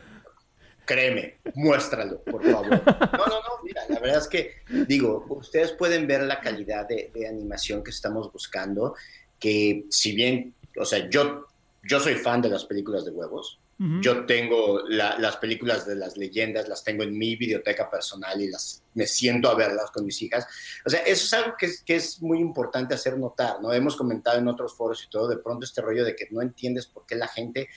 [0.85, 2.71] Créeme, muéstralo, por favor.
[2.71, 4.53] No, no, no, mira, la verdad es que,
[4.89, 8.95] digo, ustedes pueden ver la calidad de, de animación que estamos buscando,
[9.39, 11.47] que si bien, o sea, yo,
[11.85, 13.61] yo soy fan de las películas de huevos,
[14.01, 18.49] Yo tengo la, las películas de las leyendas, las tengo en mi biblioteca personal y
[18.49, 20.47] las me siento a verlas con mis hijas.
[20.85, 23.73] O sea, eso es algo que es, que es muy importante hacer notar, ¿no?
[23.73, 26.87] Hemos comentado en otros foros y todo, de pronto este rollo de que no entiendes
[26.87, 27.69] por qué la gente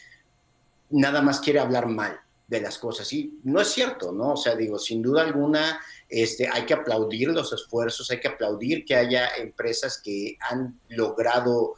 [0.90, 3.12] nada más quiere hablar mal de las cosas.
[3.14, 4.34] Y no es cierto, ¿no?
[4.34, 8.86] O sea, digo, sin duda alguna, este, hay que aplaudir los esfuerzos, hay que aplaudir
[8.86, 11.76] que haya empresas que han logrado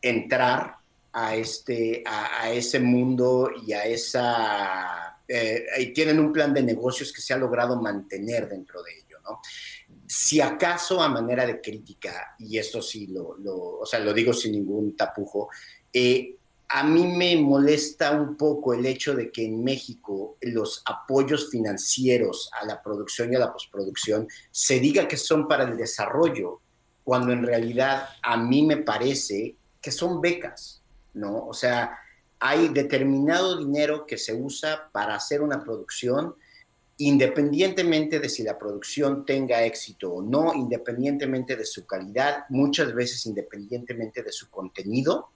[0.00, 0.79] entrar
[1.12, 5.18] a, este, a, ese mundo y a esa...
[5.26, 9.18] Eh, y tienen un plan de negocios que se ha logrado mantener dentro de ello,
[9.22, 9.40] ¿no?
[10.06, 14.32] Si acaso a manera de crítica, y esto sí lo, lo o sea, lo digo
[14.32, 15.48] sin ningún tapujo,
[15.92, 16.36] eh,
[16.72, 22.48] a mí me molesta un poco el hecho de que en México los apoyos financieros
[22.60, 26.60] a la producción y a la postproducción se diga que son para el desarrollo,
[27.02, 30.79] cuando en realidad a mí me parece que son becas,
[31.14, 31.46] ¿no?
[31.46, 31.98] O sea,
[32.38, 36.34] hay determinado dinero que se usa para hacer una producción,
[36.96, 43.24] independientemente de si la producción tenga éxito o no, independientemente de su calidad, muchas veces
[43.26, 45.30] independientemente de su contenido,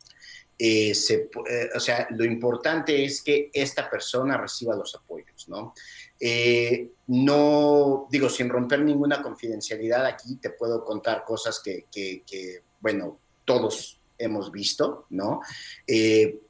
[0.58, 5.74] eh, eh, o sea, lo importante es que esta persona reciba los apoyos, ¿no?
[6.20, 13.18] Eh, no, digo, sin romper ninguna confidencialidad aquí, te puedo contar cosas que, que bueno,
[13.44, 15.40] todos hemos visto, ¿no?
[15.86, 16.40] Eh,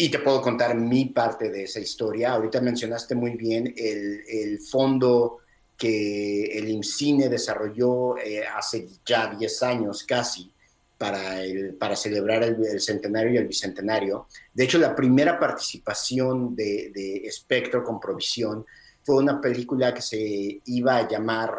[0.00, 2.32] y te puedo contar mi parte de esa historia.
[2.32, 5.38] Ahorita mencionaste muy bien el, el fondo
[5.76, 10.52] que el IMCINE desarrolló eh, hace ya 10 años casi
[10.98, 14.26] para, el, para celebrar el, el, centenario y el bicentenario.
[14.52, 18.66] De hecho, la primera participación de, de Espectro con Provisión
[19.04, 21.54] fue una película que se iba a llamar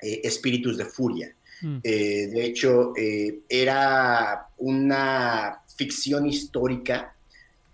[0.00, 1.34] eh, Espíritus de Furia.
[1.62, 1.78] Mm.
[1.82, 2.92] Eh, de hecho,
[3.48, 7.14] era una ficción histórica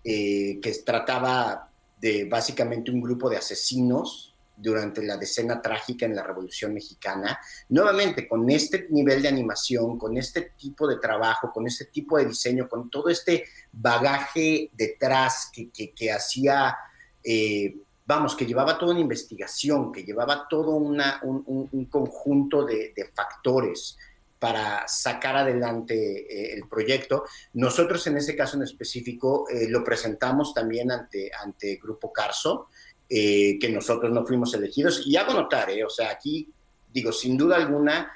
[0.03, 1.69] eh, que trataba
[1.99, 7.39] de básicamente un grupo de asesinos durante la decena trágica en la Revolución Mexicana.
[7.69, 12.25] Nuevamente, con este nivel de animación, con este tipo de trabajo, con este tipo de
[12.25, 16.75] diseño, con todo este bagaje detrás que, que, hacía
[17.23, 22.93] eh, vamos, que llevaba toda una investigación, que llevaba todo un, un, un, conjunto de,
[23.13, 23.97] factores
[24.43, 27.23] para sacar adelante eh, el proyecto.
[27.53, 32.67] Nosotros en ese caso en específico eh, lo presentamos también ante, ante Grupo Carso,
[33.07, 35.07] eh, que nosotros no fuimos elegidos.
[35.07, 36.51] Y hago notar, eh, o sea, aquí
[36.91, 38.11] digo, sin duda alguna,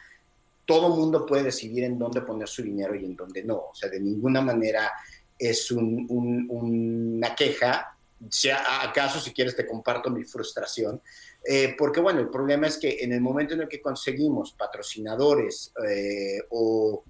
[0.65, 3.67] todo mundo puede decidir en dónde poner su dinero y en dónde no.
[3.71, 4.91] O sea, de ninguna manera
[5.39, 6.07] es un,
[6.49, 7.97] una queja
[8.29, 11.01] si acaso si quieres te comparto mi frustración,
[11.49, 15.71] eh, porque bueno, el problema es que en el momento en el que conseguimos patrocinadores
[15.87, 17.05] eh, o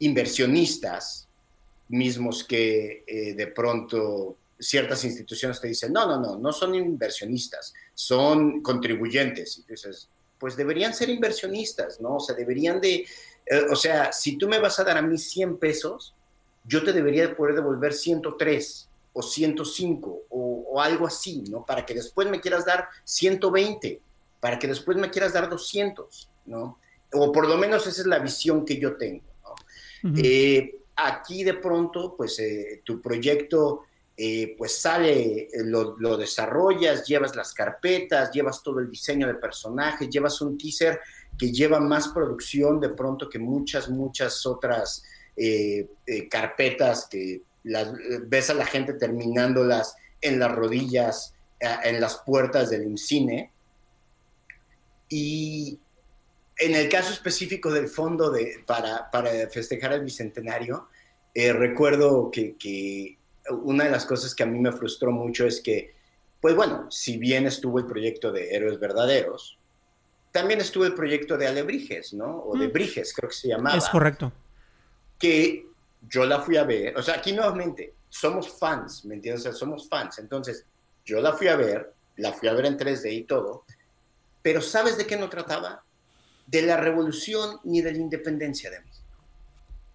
[0.00, 1.26] inversionistas
[1.88, 7.72] mismos que eh, de pronto ciertas instituciones te dicen, no, no, no, no son inversionistas,
[7.94, 9.58] son contribuyentes.
[9.58, 12.16] Y dices, pues deberían ser inversionistas, ¿no?
[12.16, 13.06] O sea, deberían de,
[13.70, 16.14] o sea, si tú me vas a dar a mí 100 pesos,
[16.64, 21.64] yo te debería poder devolver 103 o 105 o, o, algo así, ¿no?
[21.64, 24.00] Para que después me quieras dar 120,
[24.40, 26.78] para que después me quieras dar 200, ¿no?
[27.14, 29.22] o por lo menos esa es la visión que yo tengo.
[30.16, 33.84] Eh, aquí de pronto, pues eh, tu proyecto,
[34.16, 40.10] eh, pues sale, lo, lo, desarrollas, llevas las carpetas, llevas todo el diseño de personajes,
[40.10, 41.00] llevas un teaser
[41.38, 45.02] que lleva más producción de pronto que muchas, muchas otras
[46.30, 47.92] carpetas que las,
[48.26, 53.52] ves a la gente terminándolas en las rodillas, en las puertas del cine.
[55.08, 55.78] Y
[56.58, 60.88] en el caso específico del fondo de, para, para festejar el bicentenario,
[61.34, 63.18] eh, recuerdo que, que,
[63.50, 65.94] una de las cosas que a mí me frustró mucho es que,
[66.40, 69.58] pues bueno, si bien estuvo el proyecto de Héroes Verdaderos,
[70.32, 72.38] también estuvo el proyecto de Alebrijes, ¿no?
[72.38, 72.72] O de mm.
[72.72, 73.76] Briges, creo que se llamaba.
[73.76, 74.32] Es correcto.
[75.18, 75.63] Que
[76.08, 79.42] yo la fui a ver, o sea, aquí nuevamente, somos fans, ¿me entiendes?
[79.42, 80.18] O sea, somos fans.
[80.18, 80.64] Entonces,
[81.04, 83.64] yo la fui a ver, la fui a ver en 3D y todo,
[84.42, 85.84] pero ¿sabes de qué no trataba?
[86.46, 89.04] de la revolución ni de la independencia de México.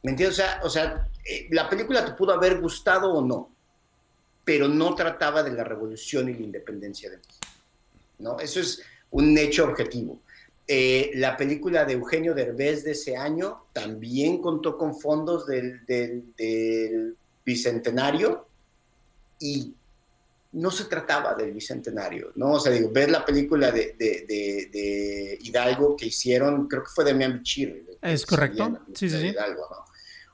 [0.04, 0.39] ¿Me entiendes?
[0.39, 3.54] O sea, o sea eh, la película te pudo haber gustado o no,
[4.43, 7.48] pero no trataba de la revolución y la independencia de México.
[8.19, 8.39] ¿no?
[8.39, 10.22] Eso es un hecho objetivo.
[10.71, 16.36] Eh, la película de Eugenio Derbez de ese año también contó con fondos del, del,
[16.36, 18.45] del Bicentenario
[19.39, 19.73] y
[20.51, 22.51] no se trataba del bicentenario, ¿no?
[22.51, 27.15] O sea, digo, ves la película de, de, Hidalgo que hicieron, creo que fue de
[27.15, 27.86] Miami Chile.
[28.03, 29.36] Es correcto, sí, sí, sí.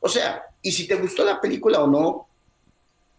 [0.01, 2.27] O sea, y si te gustó la película o no,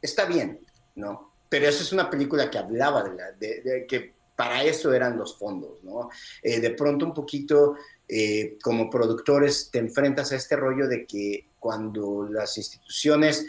[0.03, 0.61] está bien,
[0.97, 1.33] ¿no?
[1.49, 5.39] Pero esa es una película que hablaba de, la, de, que para eso eran los
[5.39, 6.11] fondos, ¿no?
[6.43, 7.75] Eh, de pronto un poquito,
[8.07, 13.47] eh, como productores, te enfrentas a este rollo de que cuando las instituciones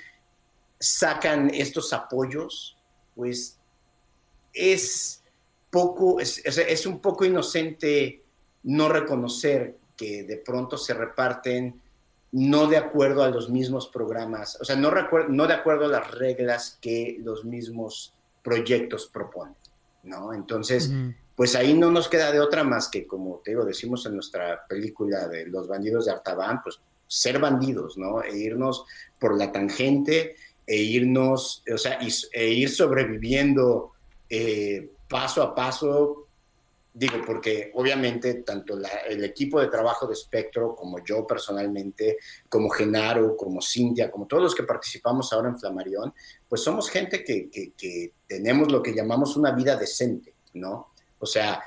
[0.79, 2.77] sacan estos apoyos,
[3.15, 3.59] pues
[4.53, 5.23] es
[5.69, 8.23] poco, es, un poco inocente
[8.63, 11.81] no reconocer que de pronto se reparten
[12.31, 14.91] no de acuerdo a los mismos programas, o sea, no,
[15.29, 19.55] no de acuerdo a las reglas que los mismos proyectos proponen,
[20.07, 20.33] ¿no?
[20.33, 20.91] Entonces,
[21.35, 24.65] pues ahí no nos queda de otra más que, como te digo, decimos en nuestra
[24.67, 28.23] película de Los bandidos de Artaban, pues ser bandidos, ¿no?
[28.23, 28.85] E irnos
[29.19, 30.35] por la tangente
[30.67, 31.97] e irnos, o sea,
[32.33, 33.93] e ir sobreviviendo
[34.29, 36.26] eh, paso a paso,
[36.97, 42.17] digo, porque obviamente tanto el equipo de trabajo de Spectro, como yo personalmente,
[42.49, 46.13] como Genaro, como Cintia, como todos los que participamos ahora en Flamarión,
[46.49, 50.91] pues somos gente que, que, tenemos lo que llamamos una vida decente, ¿no?
[51.19, 51.61] O sea,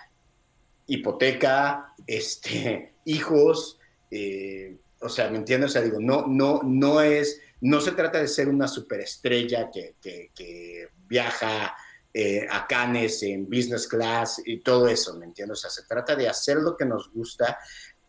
[0.86, 3.78] hipoteca, este, hijos,
[4.10, 5.70] eh, o sea, ¿me entiendes?
[5.70, 9.94] O sea, digo, no, no, no es no se trata de ser una superestrella que,
[10.00, 11.74] que, viaja
[12.12, 15.58] eh, a Cannes en business class y todo eso, ¿me entiendes?
[15.58, 17.58] O sea, se trata de hacer lo que nos gusta.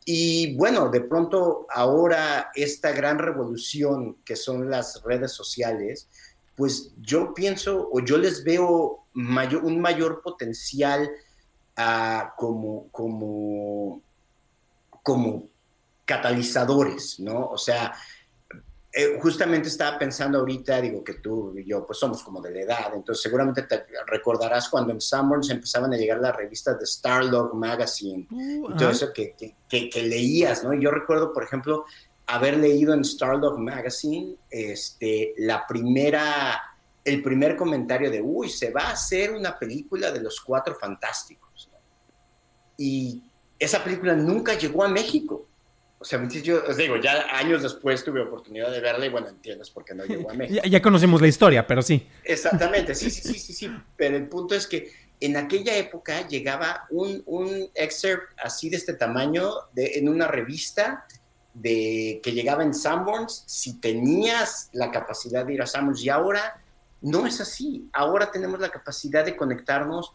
[0.03, 6.07] Y bueno, de pronto ahora esta gran revolución que son las redes sociales,
[6.55, 11.11] pues yo pienso o yo les veo mayor, un mayor potencial
[12.37, 14.01] como, como,
[15.03, 15.47] como
[16.05, 17.47] catalizadores, ¿no?
[17.47, 17.93] O sea,
[18.93, 22.59] eh, justamente estaba pensando ahorita, digo que tú y yo pues somos como de la
[22.59, 27.53] edad, entonces seguramente te recordarás cuando en Summers empezaban a llegar las revistas de Starlog
[27.53, 29.33] Magazine uh, y todo eso que,
[29.69, 30.73] que, que, leías, ¿no?
[30.73, 31.85] Yo recuerdo, por ejemplo,
[32.27, 36.61] haber leído en Starlog Magazine este, la primera,
[37.05, 41.69] el primer comentario de, uy, se va a hacer una película de los Cuatro Fantásticos.
[42.75, 43.23] Y
[43.57, 45.47] esa película nunca llegó a México.
[46.01, 49.69] O sea, yo os digo, ya años después tuve oportunidad de verla y bueno, entiendes
[49.69, 50.59] por qué no llegó a México.
[50.65, 52.07] ya, conocemos la historia, pero sí.
[52.23, 53.71] Exactamente, sí, sí, sí, sí, sí.
[53.95, 58.95] Pero el punto es que en aquella época llegaba un, un excerpt así de este
[58.95, 61.05] tamaño de, en una revista
[61.53, 66.59] de que llegaba en Sanborns si tenías la capacidad de ir a Sanborns y ahora
[67.01, 67.87] no es así.
[67.93, 70.13] Ahora tenemos la capacidad de conectarnos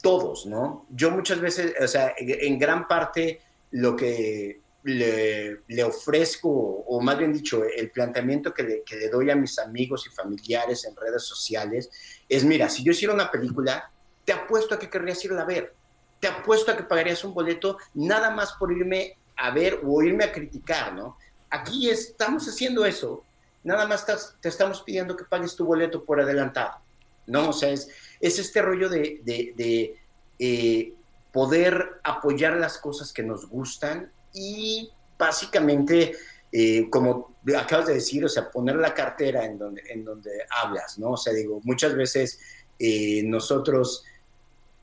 [0.00, 0.86] todos, ¿no?
[0.88, 7.32] Yo muchas veces, o sea, en gran parte lo que le, ofrezco, o más bien
[7.32, 11.24] dicho, el planteamiento que le, que le, doy a mis amigos y familiares en redes
[11.24, 11.90] sociales
[12.28, 13.90] es, mira, si yo hiciera una película,
[14.24, 15.74] te apuesto a que querrías irla a ver,
[16.20, 20.24] te apuesto a que pagarías un boleto nada más por irme a ver o irme
[20.24, 21.16] a criticar, ¿no?
[21.48, 23.24] Aquí estamos haciendo eso,
[23.64, 24.06] nada más
[24.40, 26.78] te estamos pidiendo que pagues tu boleto por adelantado,
[27.26, 27.50] ¿no?
[27.50, 27.88] O sea, es,
[28.20, 29.98] es este rollo de, de,
[30.38, 30.94] eh,
[31.32, 36.12] poder apoyar las cosas que nos gustan y básicamente,
[36.52, 40.98] eh, como acabas de decir, o sea, poner la cartera en donde, en donde hablas,
[40.98, 41.12] ¿no?
[41.12, 42.38] O sea, digo, muchas veces
[42.78, 44.04] eh, nosotros,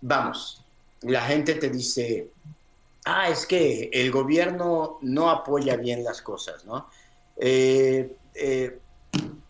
[0.02, 0.64] vamos,
[1.02, 2.30] la gente te dice,
[3.06, 6.90] ah, es que el gobierno no apoya bien las cosas, ¿no?
[7.38, 8.18] Eh,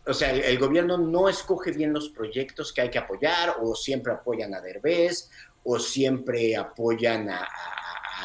[0.08, 4.14] o sea, el, gobierno no escoge bien los proyectos que hay que apoyar, o siempre
[4.14, 5.30] apoyan a Derbez,
[5.64, 7.45] o siempre apoyan a,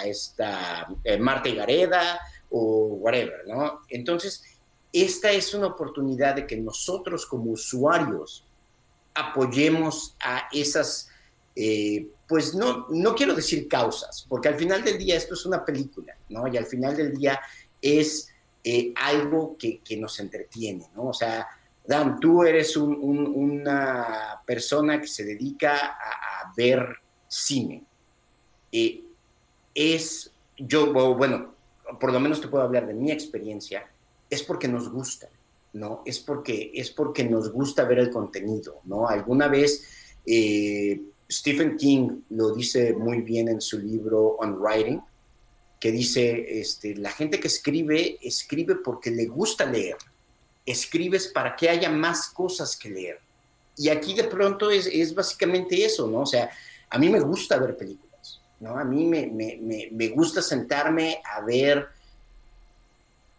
[0.05, 2.21] esta eh, Marta Gareda,
[2.51, 3.81] o whatever, ¿no?
[3.89, 4.43] Entonces,
[4.93, 8.45] esta es una oportunidad de que nosotros como usuarios
[9.15, 11.09] apoyemos a esas,
[11.57, 15.65] eh, pues no, no quiero decir causas, porque al final del día esto es una
[15.65, 16.47] película, ¿no?
[16.47, 17.41] Y al final del día
[17.81, 18.29] es
[18.65, 21.09] eh, algo que, nos entretiene, ¿no?
[21.09, 21.49] O sea,
[21.85, 26.87] Dan, tú eres una persona que se dedica a, ver
[27.27, 27.85] cine.
[28.71, 29.03] Eh,
[29.75, 31.55] es, yo, bueno,
[32.01, 33.91] por lo menos te puedo hablar de mi experiencia,
[34.29, 35.29] es porque nos gusta,
[35.75, 36.03] ¿no?
[36.07, 39.09] Es porque, es porque nos gusta ver el contenido, ¿no?
[39.09, 39.85] Alguna vez
[40.27, 41.01] eh,
[41.31, 45.01] Stephen King lo dice muy bien en su libro On Writing,
[45.81, 49.97] que dice, este, la gente que escribe, escribe porque le gusta leer,
[50.65, 53.19] escribes para que haya más cosas que leer.
[53.77, 56.21] Y aquí de pronto es, es básicamente eso, ¿no?
[56.21, 56.51] O sea,
[56.89, 58.12] a mí me gusta ver películas,
[58.63, 58.79] ¿no?
[58.79, 61.89] A mí me, me, me gusta sentarme a ver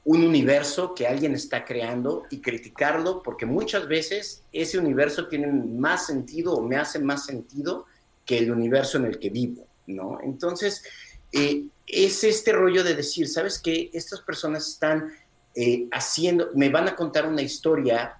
[0.03, 6.07] un universo que alguien está creando y criticarlo, porque muchas veces ese universo tiene más
[6.07, 7.86] sentido o me hace más sentido
[8.26, 10.19] que el universo en el que vivo, ¿no?
[10.21, 10.84] Entonces,
[11.32, 13.89] eh, es este rollo de decir, ¿sabes qué?
[13.93, 15.13] Estas personas están
[15.55, 18.17] eh, haciendo, me van a contar una historia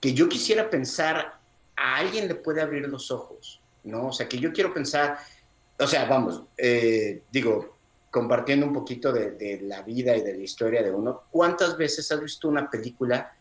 [0.00, 1.40] que yo quisiera pensar,
[1.76, 4.08] a alguien le puede abrir los ojos, ¿no?
[4.08, 5.18] O sea, que yo quiero pensar,
[5.78, 7.76] o sea, vamos, eh, digo,
[8.10, 12.20] compartiendo un poquito de, la vida y de la historia de uno, ¿cuántas veces has
[12.20, 13.36] visto una película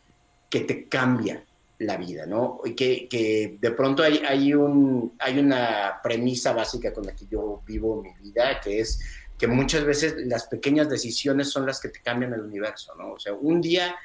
[0.50, 1.46] que te cambia
[1.80, 2.62] la vida, ¿no?
[2.66, 7.62] Y que, de pronto hay, hay, un, hay una premisa básica con la que yo
[7.66, 9.00] vivo mi vida, que es
[9.38, 13.14] que muchas veces las pequeñas decisiones son las que te cambian el universo, ¿no?
[13.14, 13.96] O sea, un día,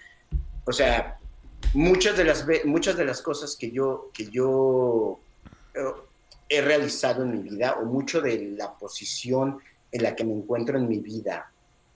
[0.65, 1.19] o sea,
[1.75, 5.21] muchas de las, muchas de las cosas que yo, que yo
[5.75, 5.81] eh,
[6.49, 9.59] he realizado en mi vida, o mucho de la posición
[9.91, 11.51] en la que me encuentro en mi vida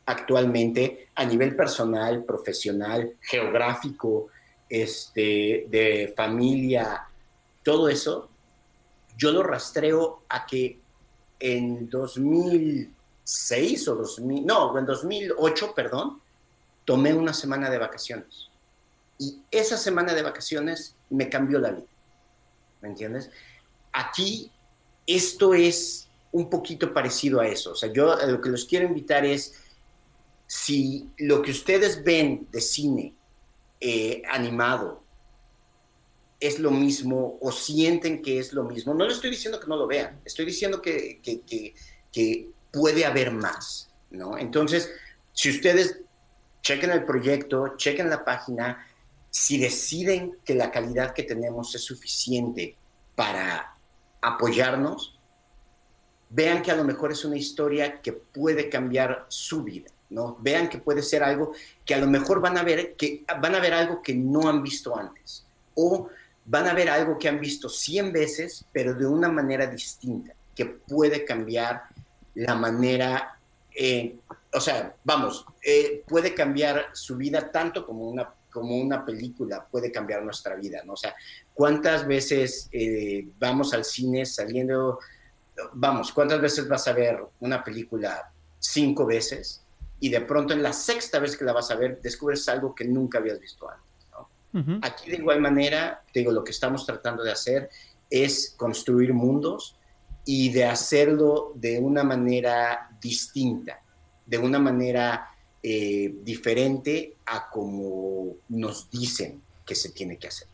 [0.07, 4.29] actualmente a nivel personal, profesional, geográfico,
[4.69, 7.07] este, de familia,
[7.63, 8.29] todo eso,
[9.17, 10.81] yo lo rastreo a que
[11.39, 16.21] en 2006 o 2000, no, en 2008, perdón,
[16.85, 18.49] tomé una semana de vacaciones.
[19.19, 21.87] Y esa semana de vacaciones me cambió la vida.
[22.81, 23.31] ¿Me entiendes?
[23.93, 24.51] Aquí
[25.07, 27.73] esto es un poquito parecido a eso.
[27.73, 29.55] O sea, yo lo que los quiero invitar es,
[30.47, 33.15] si lo que ustedes ven de cine
[33.81, 35.03] eh, animado
[36.41, 39.77] es lo mismo o sienten que es lo mismo, no le estoy diciendo que no
[39.77, 44.39] lo vean, estoy diciendo que, que, puede haber más, ¿no?
[44.39, 44.91] Entonces,
[45.35, 46.01] si ustedes
[46.63, 48.87] chequen el proyecto, chequen la página,
[49.29, 52.77] si deciden que la calidad que tenemos es suficiente
[53.15, 53.77] para
[54.23, 55.19] apoyarnos,
[56.31, 60.39] vean que a lo mejor es una historia que puede cambiar su vida, ¿no?
[60.41, 61.53] Vean que puede ser algo
[61.85, 64.63] que a lo mejor van a ver, que van a ver algo que no han
[64.63, 65.45] visto antes,
[65.75, 66.09] o
[66.45, 70.67] van a ver algo que han visto 100 veces, pero de una manera distinta, que
[70.67, 71.83] puede cambiar
[72.35, 73.39] la manera,
[73.75, 74.17] eh,
[74.53, 79.91] o sea, vamos, eh, puede cambiar su vida tanto como una como una película puede
[79.91, 80.93] cambiar nuestra vida, ¿no?
[80.93, 81.15] O sea,
[81.55, 84.99] ¿cuántas veces eh, vamos al cine saliendo
[85.73, 89.65] vamos, ¿cuántas veces vas a ver una película cinco veces
[90.01, 92.85] y de pronto en la sexta vez que la vas a ver descubres algo que
[92.85, 93.93] nunca habías visto antes?
[94.83, 97.71] Aquí de igual manera, digo, lo que estamos tratando de hacer
[98.11, 99.79] es construir mundos
[100.27, 103.81] y de hacerlo de una manera distinta,
[104.27, 105.31] de una manera
[105.63, 110.52] eh, diferente a como nos dicen que se tiene que hacer.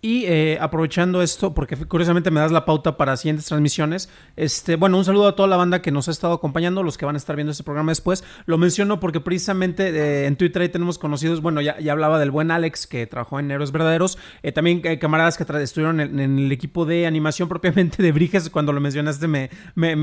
[0.00, 4.96] Y eh, aprovechando esto, porque curiosamente me das la pauta para siguientes transmisiones, este, bueno,
[4.96, 7.18] un saludo a toda la banda que nos ha estado acompañando, los que van a
[7.18, 8.22] estar viendo este programa después.
[8.46, 12.30] Lo menciono porque precisamente eh, en Twitter ahí tenemos conocidos, bueno, ya, ya, hablaba del
[12.30, 16.86] buen Alex que trabajó en Héroes Verdaderos, eh, también camaradas que estuvieron en, el equipo
[16.86, 19.96] de animación propiamente de Briges, cuando lo mencionaste me, me,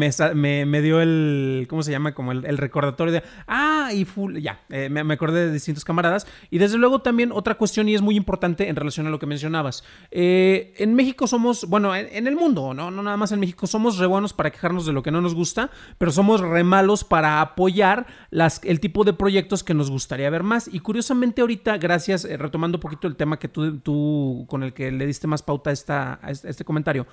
[0.65, 2.13] me, dio el, ¿cómo se llama?
[2.13, 6.27] Como el, recordatorio de, ah, y full, ya, me, me acordé de distintos camaradas.
[6.51, 9.25] Y desde luego también otra cuestión y es muy importante en relación a lo que
[9.25, 9.84] mencionabas.
[10.11, 12.89] Eh, en México somos, bueno, en, el mundo, ¿no?
[12.89, 15.35] no nada más en México, somos re buenos para quejarnos de lo que no nos
[15.35, 20.29] gusta, pero somos re malos para apoyar las, el tipo de proyectos que nos gustaría
[20.29, 20.69] ver más.
[20.71, 24.73] Y curiosamente ahorita, gracias, eh, retomando un poquito el tema que tú, tú, con el
[24.73, 27.07] que le diste más pauta esta, a este comentario,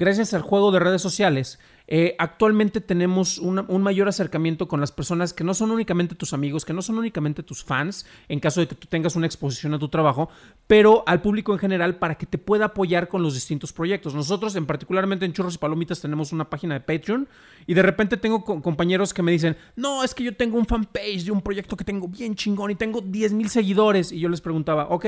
[0.00, 5.34] gracias al juego de redes sociales, eh, actualmente tenemos un mayor acercamiento con las personas
[5.34, 8.68] que no son únicamente tus amigos, que no son únicamente tus fans, en caso de
[8.68, 10.30] que tú tengas una exposición a tu trabajo,
[10.66, 14.14] pero al público en general para que te pueda apoyar con los distintos proyectos.
[14.14, 17.28] Nosotros, en particularmente en Churros y Palomitas, tenemos una página de Patreon
[17.66, 21.24] y de repente tengo compañeros que me dicen, no, es que yo tengo un fanpage
[21.24, 24.12] de un proyecto que tengo bien chingón y tengo 10 mil seguidores.
[24.12, 25.06] Y yo les preguntaba, ok.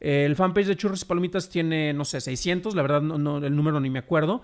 [0.00, 3.80] El fanpage de Churros y Palomitas tiene, no sé, 600, la verdad no, el número
[3.80, 4.42] ni me acuerdo.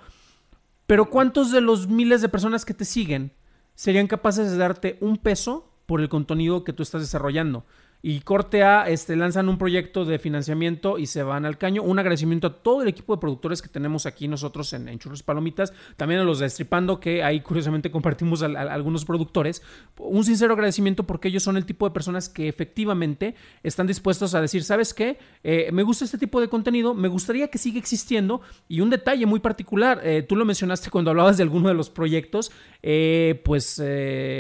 [0.86, 3.32] Pero ¿cuántos de los miles de personas que te siguen
[3.74, 7.64] serían capaces de darte un peso por el contenido que tú estás desarrollando?
[8.07, 11.82] Y corte A, este, lanzan un proyecto de financiamiento y se van al caño.
[11.82, 15.22] Un agradecimiento a todo el equipo de productores que tenemos aquí nosotros en, Churros y
[15.22, 15.72] Palomitas.
[15.96, 19.62] También a los de Stripando, que ahí curiosamente compartimos a, algunos productores.
[19.96, 24.42] Un sincero agradecimiento porque ellos son el tipo de personas que efectivamente están dispuestos a
[24.42, 25.16] decir, ¿sabes qué?
[25.42, 28.42] Eh, me gusta este tipo de contenido, me gustaría que siga existiendo.
[28.68, 31.88] Y un detalle muy particular, eh, tú lo mencionaste cuando hablabas de alguno de los
[31.88, 32.52] proyectos,
[32.82, 33.82] eh, pues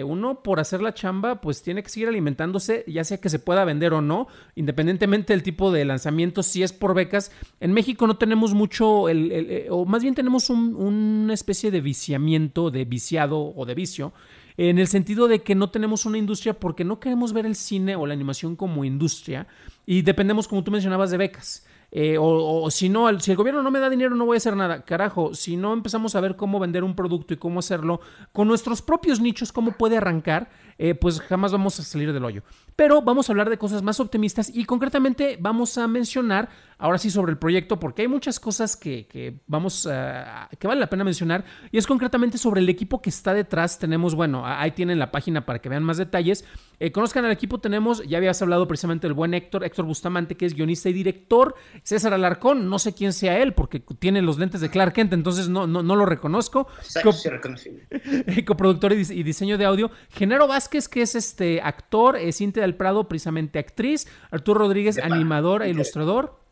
[0.04, 3.53] uno por hacer la chamba, pues tiene que seguir alimentándose, ya sea que se pueda
[3.54, 4.26] pueda vender o no,
[4.56, 7.30] independientemente del tipo de lanzamiento, si es por becas.
[7.60, 12.72] En México no tenemos mucho, el, eh, o más bien tenemos una especie de viciamiento,
[12.72, 14.12] de viciado o de vicio,
[14.56, 17.94] en el sentido de que no tenemos una industria porque no queremos ver el cine
[17.94, 19.46] o la animación como industria
[19.86, 21.64] y dependemos, como tú mencionabas, de becas.
[21.96, 24.56] Eh, o, si no, si el gobierno no me da dinero, no voy a hacer
[24.56, 24.84] nada.
[24.84, 28.00] Carajo, si no empezamos a ver cómo vender un producto y cómo hacerlo
[28.32, 32.42] con nuestros propios nichos, cómo puede arrancar, eh, pues jamás vamos a salir del hoyo.
[32.74, 37.10] Pero vamos a hablar de cosas más optimistas y concretamente vamos a mencionar ahora sí
[37.10, 41.44] sobre el proyecto porque hay muchas cosas que, vamos a, que vale la pena mencionar
[41.70, 43.78] y es concretamente sobre el equipo que está detrás.
[43.78, 46.44] Tenemos, bueno, ahí tienen la página para que vean más detalles.
[46.80, 50.46] Eh, conozcan al equipo, tenemos, ya habías hablado precisamente del buen Héctor, Héctor Bustamante, que
[50.46, 54.62] es guionista y director, César Alarcón, no sé quién sea él porque tiene los lentes
[54.62, 56.66] de Clark Kent, entonces no, no, no lo reconozco.
[56.78, 57.86] Exacto, sí, reconocible.
[58.46, 59.90] coproductor y, diseño de audio.
[60.08, 65.62] Genaro Vázquez, que es este actor, es Cintia del Prado, precisamente actriz, Arturo Rodríguez, animador
[65.62, 66.43] e ilustrador.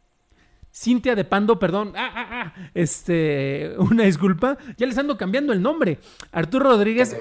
[0.74, 1.92] Cintia de Pando, perdón.
[1.94, 2.70] Ah, ah, ah.
[2.72, 4.56] Este, una disculpa.
[4.78, 5.98] Ya les ando cambiando el nombre.
[6.32, 7.14] Arturo Rodríguez,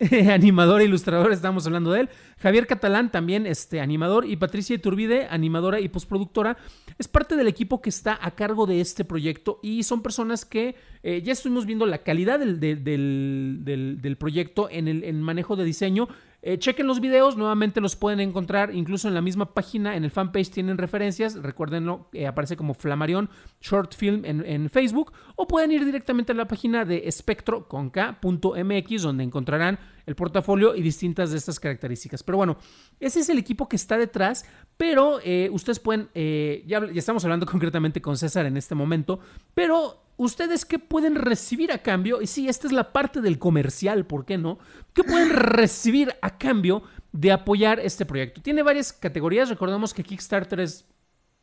[0.28, 2.08] animador e ilustrador, estamos hablando de él.
[2.38, 4.26] Javier Catalán, también este, animador.
[4.26, 6.56] Y Patricia Iturbide, animadora y postproductora.
[6.98, 9.60] Es parte del equipo que está a cargo de este proyecto.
[9.62, 15.04] Y son personas que eh, ya estuvimos viendo la calidad del, del, proyecto en el
[15.04, 16.08] en manejo de diseño.
[16.48, 20.12] Eh, chequen los videos, nuevamente los pueden encontrar incluso en la misma página, en el
[20.12, 23.28] fanpage tienen referencias, recuérdenlo, eh, aparece como Flamarion
[23.60, 29.80] Short Film en, Facebook, o pueden ir directamente a la página de espectro.mx donde encontrarán
[30.06, 32.22] el portafolio y distintas de estas características.
[32.22, 32.58] Pero bueno,
[33.00, 34.44] ese es el equipo que está detrás,
[34.76, 39.18] pero eh, ustedes pueden, ya estamos hablando concretamente con César en este momento,
[39.52, 42.22] pero ¿Ustedes qué pueden recibir a cambio?
[42.22, 44.58] Y sí, esta es la parte del comercial, ¿por qué no?
[44.94, 48.40] ¿Qué pueden recibir a cambio de apoyar este proyecto?
[48.40, 49.50] Tiene varias categorías.
[49.50, 50.88] Recordemos que Kickstarter es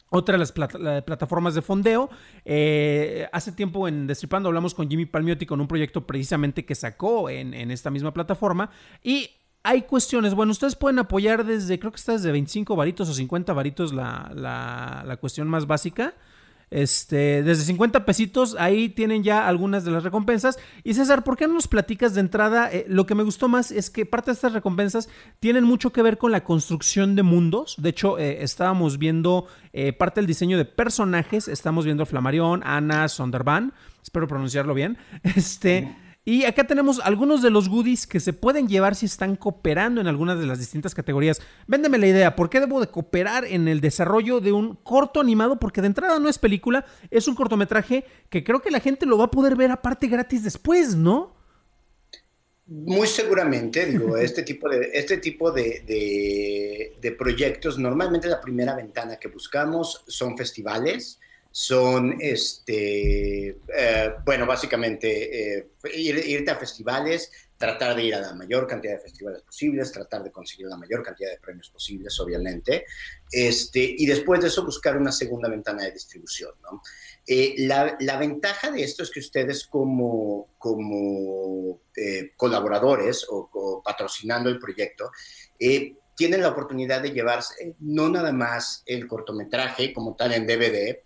[0.09, 2.09] otra de las plataformas de fondeo.
[2.45, 7.29] Eh, hace tiempo en Destripando hablamos con Jimmy Palmiotti con un proyecto precisamente que sacó
[7.29, 8.71] en, esta misma plataforma.
[9.03, 9.29] Y
[9.61, 10.33] hay cuestiones.
[10.33, 14.31] Bueno, ustedes pueden apoyar desde, creo que está desde 25 varitos o 50 varitos la,
[14.33, 16.15] la cuestión más básica.
[16.73, 20.57] Este, desde 50 pesitos, ahí tienen ya algunas de las recompensas.
[20.83, 22.67] Y César, ¿por qué no nos platicas de entrada?
[22.71, 25.07] Eh, lo que me gustó más es que parte de estas recompensas
[25.39, 27.75] tienen mucho que ver con la construcción de mundos.
[27.77, 31.47] De hecho, eh, estábamos viendo eh, parte del diseño de personajes.
[31.47, 33.71] Estamos viendo Flamarión, Ana, Sonderban.
[34.01, 34.97] Espero pronunciarlo bien.
[35.35, 35.95] Este.
[36.25, 40.07] Y acá tenemos algunos de los goodies que se pueden llevar si están cooperando en
[40.07, 41.41] algunas de las distintas categorías.
[41.67, 45.59] Véndeme la idea, ¿por qué debo de cooperar en el desarrollo de un corto animado?
[45.59, 49.17] Porque de entrada no es película, es un cortometraje que creo que la gente lo
[49.17, 51.35] va a poder ver aparte gratis después, ¿no?
[52.67, 59.17] Muy seguramente, digo, este tipo de, este tipo de, de proyectos, normalmente la primera ventana
[59.17, 61.19] que buscamos son festivales
[61.55, 68.65] son, este, eh, bueno, básicamente eh, irte a festivales, tratar de ir a la mayor
[68.65, 72.85] cantidad de festivales posibles, tratar de conseguir la mayor cantidad de premios posibles, obviamente,
[73.31, 76.53] este, y después de eso buscar una segunda ventana de distribución.
[76.63, 76.81] ¿no?
[77.27, 81.81] Eh, la, la, ventaja de esto es que ustedes como, como
[82.35, 85.11] colaboradores o, o, patrocinando el proyecto,
[86.15, 91.03] tienen la oportunidad de llevarse no nada más el cortometraje como tal en DVD,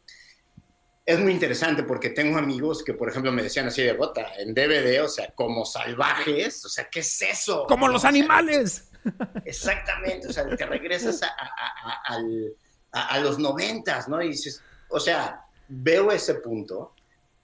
[1.08, 4.54] es muy interesante porque tengo amigos que, por ejemplo, me decían así de bota, en
[4.54, 7.66] DVD, o sea, como salvajes, o sea, ¿qué es eso?
[7.66, 8.90] Como los animales.
[9.46, 12.20] exactamente, o sea, te regresas a,
[13.22, 14.22] los noventas, ¿no?
[14.22, 16.94] Y dices, o sea, veo ese punto,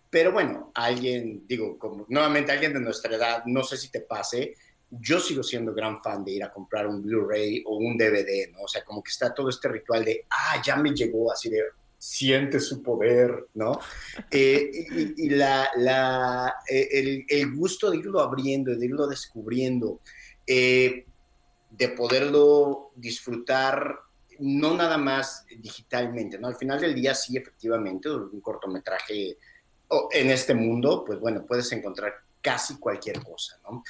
[0.10, 4.56] Pero bueno, alguien, digo, como nuevamente alguien de nuestra edad, no sé si te pase,
[4.90, 8.64] yo sigo siendo gran fan de ir a comprar un Blu-ray o un DVD, ¿no?
[8.64, 11.64] O sea, como que está todo este ritual de, ah, ya me llegó, así de,
[12.04, 13.80] siente su poder, ¿no?
[14.30, 20.02] Eh, y, la, eh, el, gusto de irlo abriendo, de irlo descubriendo,
[20.46, 21.06] eh,
[21.70, 24.00] de poderlo disfrutar
[24.40, 26.50] no nada más digitalmente, ¿no?
[26.50, 29.38] Al final del día sí, efectivamente, un cortometraje
[30.12, 33.82] en este mundo, pues bueno, puedes encontrar casi cualquier cosa, ¿no?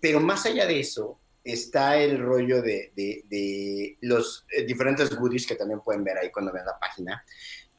[0.00, 5.54] Pero más allá de eso, está el rollo de, de, los eh, diferentes goodies que
[5.54, 7.24] también pueden ver ahí cuando vean la página.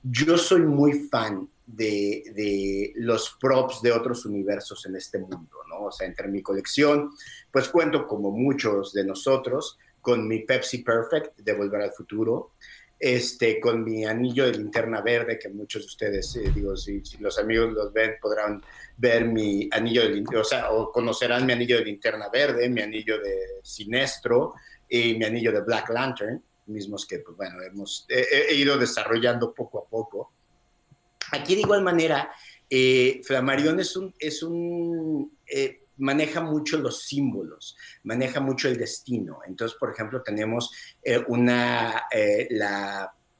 [0.01, 5.85] Yo soy muy fan de, de, los props de otros universos en este mundo, ¿no?
[5.85, 7.11] O sea, entre mi colección,
[7.51, 9.77] pues cuento como muchos de nosotros
[10.07, 12.53] con mi Pepsi Perfect de Volver al Futuro,
[12.97, 17.37] este, con mi anillo de linterna verde, que muchos de ustedes, eh, digo, si, los
[17.37, 18.63] amigos los ven, podrán
[18.95, 23.19] ver mi anillo de linterna, o sea, conocerán mi anillo de linterna verde, mi anillo
[23.19, 24.53] de Sinestro
[24.87, 29.79] y mi anillo de Black Lantern, mismos que, pues bueno, hemos he ido desarrollando poco
[29.79, 30.31] a poco.
[31.33, 32.31] Aquí de igual manera,
[32.69, 39.39] eh, Flamarion es un, es un eh, maneja mucho los símbolos, maneja mucho el destino.
[39.45, 40.71] Entonces, por ejemplo, tenemos
[41.03, 42.47] eh, una, eh,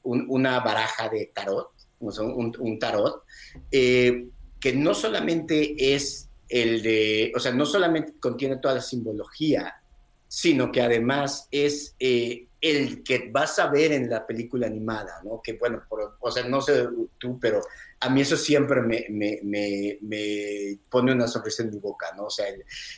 [0.02, 3.24] una baraja de tarot, un, un tarot,
[3.70, 4.28] eh,
[4.60, 9.82] que no solamente es el de, o sea, no solamente contiene toda la simbología,
[10.26, 15.40] sino que además es el que vas a ver en la película animada, ¿no?
[15.42, 15.82] Que bueno,
[16.20, 16.86] o sea, no sé
[17.18, 17.62] tú, pero
[18.00, 19.40] a mí eso siempre me, me,
[20.00, 22.26] me, pone una sonrisa en mi boca, ¿no?
[22.26, 22.46] O sea,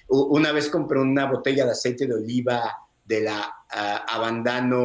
[0.09, 4.79] una vez compré una botella de aceite de oliva de la uh, Abandano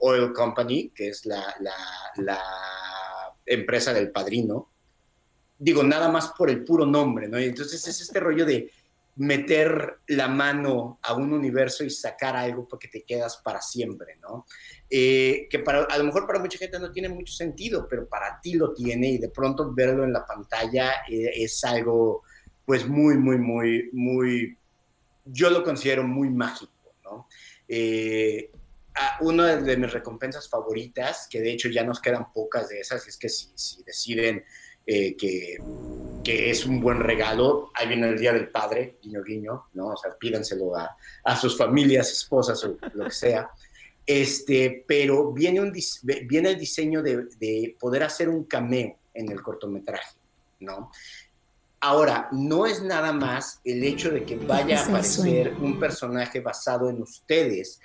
[0.00, 1.74] Oil Company, que es la, la,
[2.16, 2.40] la,
[3.46, 4.70] empresa del padrino.
[5.58, 7.38] Digo, nada más por el puro nombre, ¿no?
[7.38, 8.70] Entonces es este rollo de
[9.18, 14.46] meter la mano a un universo y sacar algo porque te quedas para siempre, ¿no?
[14.88, 18.40] Eh, que para, a lo mejor para mucha gente no tiene mucho sentido, pero para
[18.40, 22.22] ti lo tiene y de pronto verlo en la pantalla eh, es algo
[22.64, 24.56] pues muy, muy, muy, muy,
[25.24, 27.26] yo lo considero muy mágico, ¿no?
[27.66, 28.52] Eh,
[29.20, 33.16] una de mis recompensas favoritas, que de hecho ya nos quedan pocas de esas, es
[33.16, 34.44] que si, si deciden
[34.90, 35.58] eh, que,
[36.24, 37.70] que, es un buen regalo.
[37.74, 39.88] Ahí viene el Día del Padre, guiño, guiño, ¿no?
[39.88, 43.50] O sea, pídanselo a, a sus familias, esposas o lo que sea.
[44.06, 45.74] Este, pero viene, un,
[46.26, 50.16] viene el diseño de, de poder hacer un cameo en el cortometraje,
[50.60, 50.90] ¿no?
[51.80, 56.88] Ahora, no es nada más el hecho de que vaya a aparecer un personaje basado
[56.88, 57.78] en ustedes,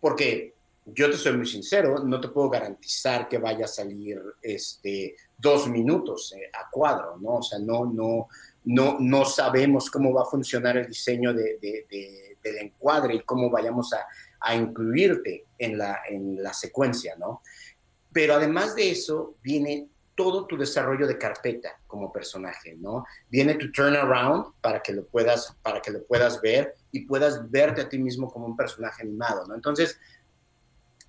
[0.00, 0.54] porque
[0.94, 5.68] yo te soy muy sincero, no te puedo garantizar que vaya a salir este, dos
[5.68, 7.36] minutos eh, a cuadro, ¿no?
[7.36, 8.28] O sea, no, no,
[8.64, 11.58] no, no sabemos cómo va a funcionar el diseño de,
[12.42, 14.06] del encuadre y cómo vayamos a,
[14.40, 17.42] a, incluirte en la, en la secuencia, ¿no?
[18.12, 23.04] Pero además de eso, viene todo tu desarrollo de carpeta como personaje, ¿no?
[23.28, 27.82] Viene tu turnaround para que lo puedas, para que lo puedas ver y puedas verte
[27.82, 29.54] a ti mismo como un personaje animado, ¿no?
[29.54, 30.00] Entonces,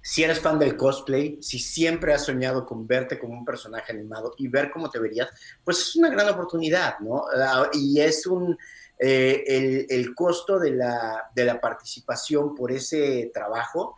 [0.10, 4.34] si eres fan del cosplay, si siempre has soñado con verte como un personaje animado
[4.40, 5.30] y ver cómo te verías,
[5.64, 7.26] pues es una gran oportunidad, ¿no?
[7.32, 8.58] Ah, y es un,
[8.98, 13.94] eh, el, el, costo de la, de la participación por ese trabajo,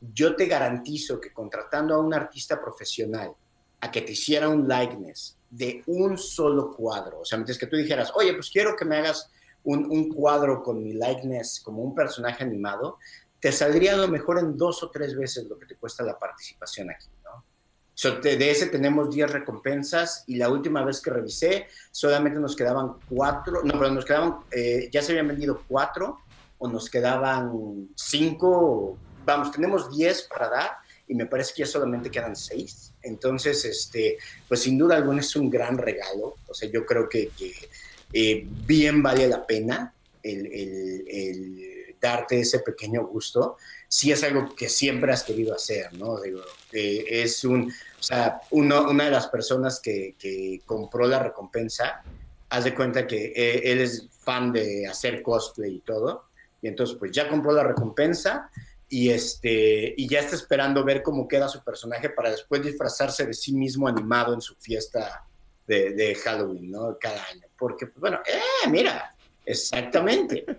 [0.00, 3.34] yo te garantizo que contratando a un artista profesional
[3.82, 7.76] a que te hiciera un likeness de un solo cuadro, o sea, mientras que tú
[7.76, 9.30] dijeras, oye, pues quiero que me hagas
[9.64, 12.98] un, un cuadro con mi likeness como un personaje animado,
[13.44, 16.18] te saldría a lo mejor en dos o tres veces lo que te cuesta la
[16.18, 17.44] participación aquí, ¿no?
[18.22, 23.62] de ese tenemos 10 recompensas y la última vez que revisé solamente nos quedaban cuatro,
[23.62, 26.20] no, pero nos quedaban, eh, ya se habían vendido cuatro
[26.56, 30.70] o nos quedaban cinco, vamos, tenemos 10 para dar
[31.06, 32.94] y me parece que ya solamente quedan seis.
[33.02, 34.16] Entonces, este,
[34.48, 36.36] pues sin duda alguna es un gran regalo.
[36.48, 37.30] O sea, yo creo que,
[38.10, 39.92] eh, bien vale la pena
[40.22, 41.74] el, el
[42.04, 43.56] darte ese pequeño gusto,
[43.88, 46.20] si es algo que siempre has querido hacer, ¿no?
[46.20, 51.18] Digo, eh, es un, o sea, uno, una de las personas que, que, compró la
[51.18, 52.02] recompensa,
[52.50, 56.26] haz de cuenta que eh, él es fan de hacer cosplay y todo,
[56.60, 58.50] y entonces pues ya compró la recompensa
[58.88, 63.32] y, este, y ya está esperando ver cómo queda su personaje para después disfrazarse de
[63.32, 65.24] sí mismo animado en su fiesta
[65.66, 66.98] de, de Halloween, ¿no?
[67.00, 67.46] Cada año.
[67.56, 69.13] Porque, pues, bueno, eh, mira,
[69.46, 70.44] Exactamente.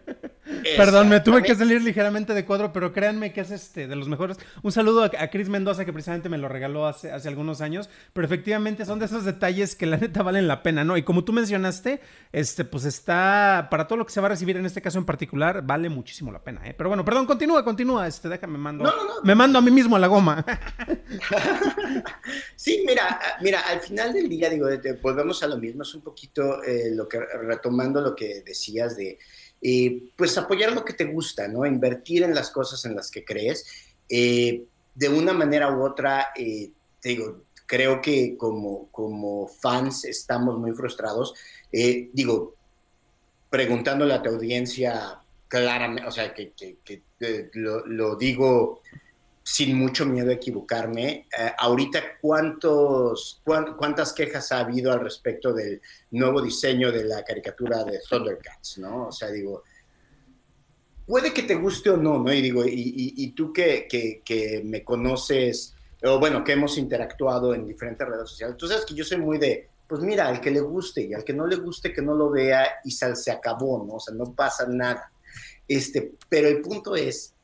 [0.78, 4.08] Perdón, me tuve que salir ligeramente de cuadro, pero créanme que es este de los
[4.08, 4.38] mejores.
[4.62, 7.90] Un saludo a, a Chris Mendoza, que precisamente me lo regaló hace, hace algunos años.
[8.14, 10.98] Pero efectivamente son de esos detalles que la neta valen la pena, ¿no?
[10.98, 12.00] Y como tú mencionaste,
[12.32, 13.68] este, pues está.
[13.72, 16.32] Para todo lo que se va a recibir en este caso en particular, vale muchísimo
[16.32, 16.76] la pena, ¿eh?
[16.78, 18.08] Pero bueno, perdón, continúa, continúa.
[18.08, 18.84] Este, déjame mando.
[18.84, 19.14] No, no, no.
[19.24, 20.46] Me mando a mí mismo a la goma.
[22.56, 24.68] sí, mira, mira, al final del día, digo,
[25.02, 28.44] volvemos a lo mismo, es un poquito eh, lo que, retomando lo que
[28.84, 29.18] de
[29.62, 31.66] eh, pues apoyar lo que te gusta, ¿no?
[31.66, 33.66] Invertir en las cosas en las que crees.
[34.08, 34.64] Eh,
[34.94, 36.72] de una manera u otra, eh,
[37.02, 41.34] digo, creo que como, como fans estamos muy frustrados.
[41.72, 42.56] digo,
[43.50, 46.54] preguntándole a tu audiencia claramente, o sea, que,
[47.54, 48.82] lo, lo, digo
[49.48, 53.44] sin mucho miedo a equivocarme, eh, ahorita cuántos,
[53.78, 55.80] cuántas quejas ha habido al respecto del
[56.10, 59.10] nuevo diseño de la caricatura de Thundercats, ¿no?
[59.10, 59.62] O sea, digo,
[61.06, 62.34] puede que te guste o no, ¿no?
[62.34, 68.08] Y digo, y, tú que, que, me conoces, o bueno, que hemos interactuado en diferentes
[68.08, 71.04] redes sociales, tú sabes que yo soy muy de, pues mira, al que le guste
[71.04, 73.98] y al que no le guste que no lo vea y sal, se acabó, ¿no?
[73.98, 75.12] O sea, no pasa nada.
[75.68, 77.35] Este, pero el punto es,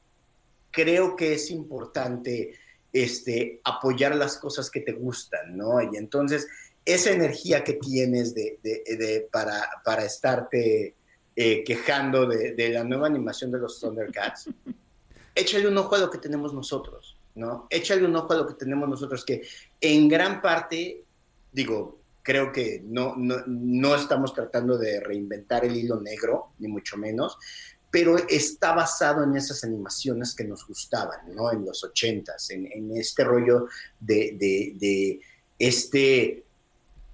[0.71, 2.55] creo que es importante
[2.93, 5.81] este, apoyar las cosas que te gustan, ¿no?
[5.81, 6.47] Y entonces,
[6.83, 10.95] esa energía que tienes de, de, para, para estarte
[11.35, 14.49] eh, quejando de, la nueva animación de los Thundercats,
[15.35, 17.67] échale un ojo a lo que tenemos nosotros, ¿no?
[17.69, 19.41] Échale un ojo a lo que tenemos nosotros, que
[19.79, 21.03] en gran parte,
[21.51, 26.97] digo, creo que no, no, no estamos tratando de reinventar el hilo negro, ni mucho
[26.97, 27.37] menos,
[27.91, 31.51] pero está basado en esas animaciones que nos gustaban, ¿no?
[31.51, 33.67] En los ochentas, en, este rollo
[33.99, 34.37] de,
[34.79, 35.19] de,
[35.59, 36.43] este,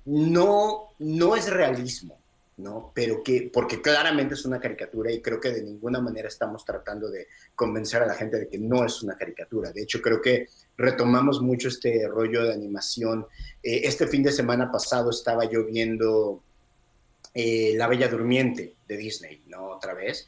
[0.06, 2.20] no, no es realismo,
[2.58, 2.92] ¿no?
[2.94, 7.10] Pero que, porque claramente es una caricatura y creo que de ninguna manera estamos tratando
[7.10, 9.72] de convencer a la gente de que no es una caricatura.
[9.72, 10.48] De hecho, creo que
[10.78, 13.26] retomamos mucho este rollo de animación.
[13.64, 16.44] Eh, este fin de semana pasado estaba yo viendo
[17.34, 19.70] eh, La Bella Durmiente de Disney, ¿no?
[19.70, 20.28] Otra vez.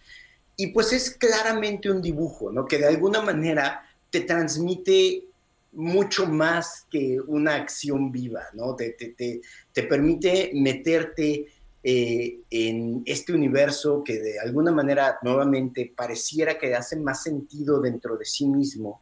[0.60, 2.66] Y pues es claramente un dibujo, ¿no?
[2.66, 5.24] Que de alguna manera te transmite
[5.72, 8.76] mucho más que una acción viva, ¿no?
[8.76, 9.42] Te, te,
[9.72, 11.46] te, permite meterte
[11.82, 18.18] eh, en este universo que de alguna manera nuevamente pareciera que hace más sentido dentro
[18.18, 19.02] de sí mismo.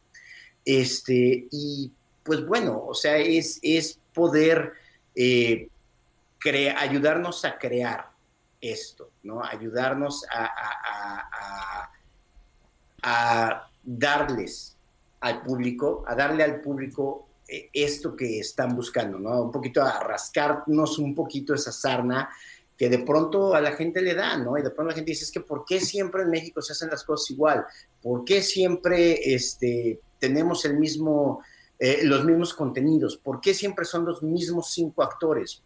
[0.64, 1.90] Este, y
[2.22, 4.74] pues bueno, o sea, es, es poder
[5.16, 5.68] eh,
[6.76, 8.10] ayudarnos a crear,
[8.60, 9.42] esto, ¿no?
[9.42, 11.90] Ayudarnos a,
[13.82, 14.76] darles
[15.20, 19.42] al público, a darle al público eh, esto que están buscando, ¿no?
[19.42, 22.28] Un poquito a rascarnos un poquito esa sarna
[22.76, 24.56] que de pronto a la gente le da, ¿no?
[24.56, 26.90] Y de pronto la gente dice, es que ¿por qué siempre en México se hacen
[26.90, 27.66] las cosas igual?
[28.00, 31.42] ¿Por qué siempre este, tenemos el mismo,
[31.78, 33.16] eh, los mismos contenidos?
[33.16, 35.62] ¿Por qué siempre son los mismos cinco actores?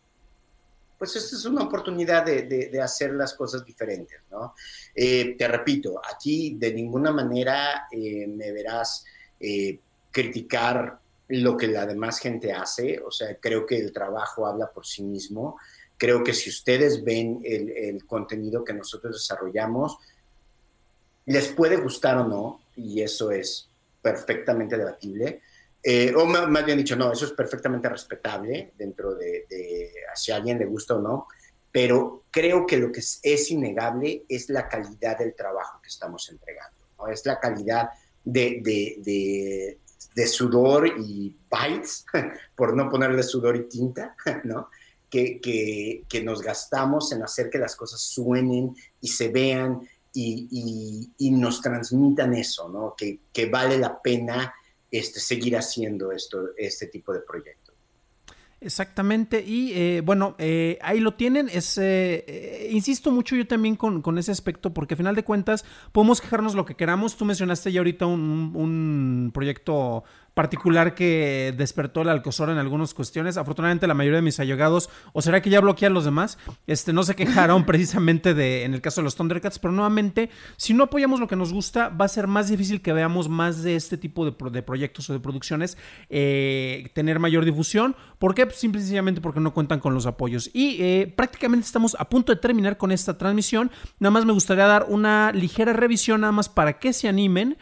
[1.02, 4.54] Pues esta es una oportunidad de, hacer las cosas diferentes, ¿no?
[4.94, 9.04] Eh, te repito, aquí de ninguna manera eh, me verás
[9.40, 9.80] eh,
[10.12, 14.86] criticar lo que la demás gente hace, o sea, creo que el trabajo habla por
[14.86, 15.58] sí mismo,
[15.98, 19.98] creo que si ustedes ven el, el contenido que nosotros desarrollamos,
[21.26, 23.68] les puede gustar o no, y eso es
[24.00, 25.42] perfectamente debatible,
[25.82, 29.46] eh, o más bien dicho, no, eso es perfectamente respetable dentro de,
[30.14, 31.26] si a alguien le gusta o no,
[31.72, 36.78] pero creo que lo que es, innegable es la calidad del trabajo que estamos entregando,
[36.98, 37.08] ¿no?
[37.08, 37.88] es la calidad
[38.22, 38.60] de,
[40.14, 42.04] de, sudor y bytes,
[42.54, 44.14] por no ponerle sudor y tinta,
[44.44, 44.68] ¿no?
[45.10, 50.48] Que, que, que, nos gastamos en hacer que las cosas suenen y se vean y,
[50.50, 52.94] y, y nos transmitan eso, ¿no?
[52.96, 54.54] Que, que vale la pena
[54.92, 57.74] este, seguir haciendo esto, este tipo de proyectos.
[58.60, 64.02] Exactamente, y eh, bueno, eh, ahí lo tienen, es, eh, insisto mucho yo también con,
[64.02, 67.72] con, ese aspecto, porque a final de cuentas podemos quejarnos lo que queramos, tú mencionaste
[67.72, 70.04] ya ahorita un, un proyecto
[70.34, 73.36] particular que despertó el Alcosor en algunas cuestiones.
[73.36, 76.92] Afortunadamente la mayoría de mis allegados, o será que ya bloqueé a los demás, este,
[76.92, 80.84] no se quejaron precisamente de, en el caso de los Thundercats, pero nuevamente, si no
[80.84, 83.98] apoyamos lo que nos gusta, va a ser más difícil que veamos más de este
[83.98, 85.76] tipo de, de proyectos o de producciones,
[86.08, 87.94] eh, tener mayor difusión.
[88.18, 88.46] ¿Por qué?
[88.46, 90.50] Pues simple y sencillamente porque no cuentan con los apoyos.
[90.52, 93.70] Y eh, prácticamente estamos a punto de terminar con esta transmisión.
[93.98, 97.58] Nada más me gustaría dar una ligera revisión, nada más para que se animen.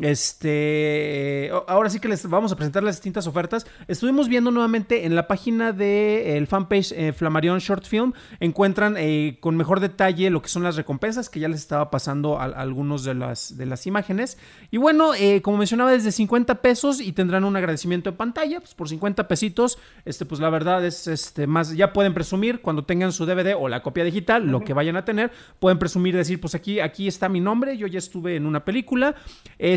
[0.00, 3.66] Este, ahora sí que les vamos a presentar las distintas ofertas.
[3.88, 8.14] Estuvimos viendo nuevamente en la página de el fanpage eh, Flamarion Short Film.
[8.40, 12.38] Encuentran eh, con mejor detalle lo que son las recompensas que ya les estaba pasando
[12.38, 14.38] a, algunos de las, de las imágenes.
[14.70, 18.60] Y bueno, eh, como mencionaba, desde 50 pesos y tendrán un agradecimiento en pantalla.
[18.60, 22.84] Pues por 50 pesitos, este, pues la verdad es este, más, ya pueden presumir cuando
[22.84, 26.40] tengan su DVD o la copia digital, lo que vayan a tener, pueden presumir, decir,
[26.40, 29.14] pues aquí, aquí está mi nombre, yo ya estuve en una película.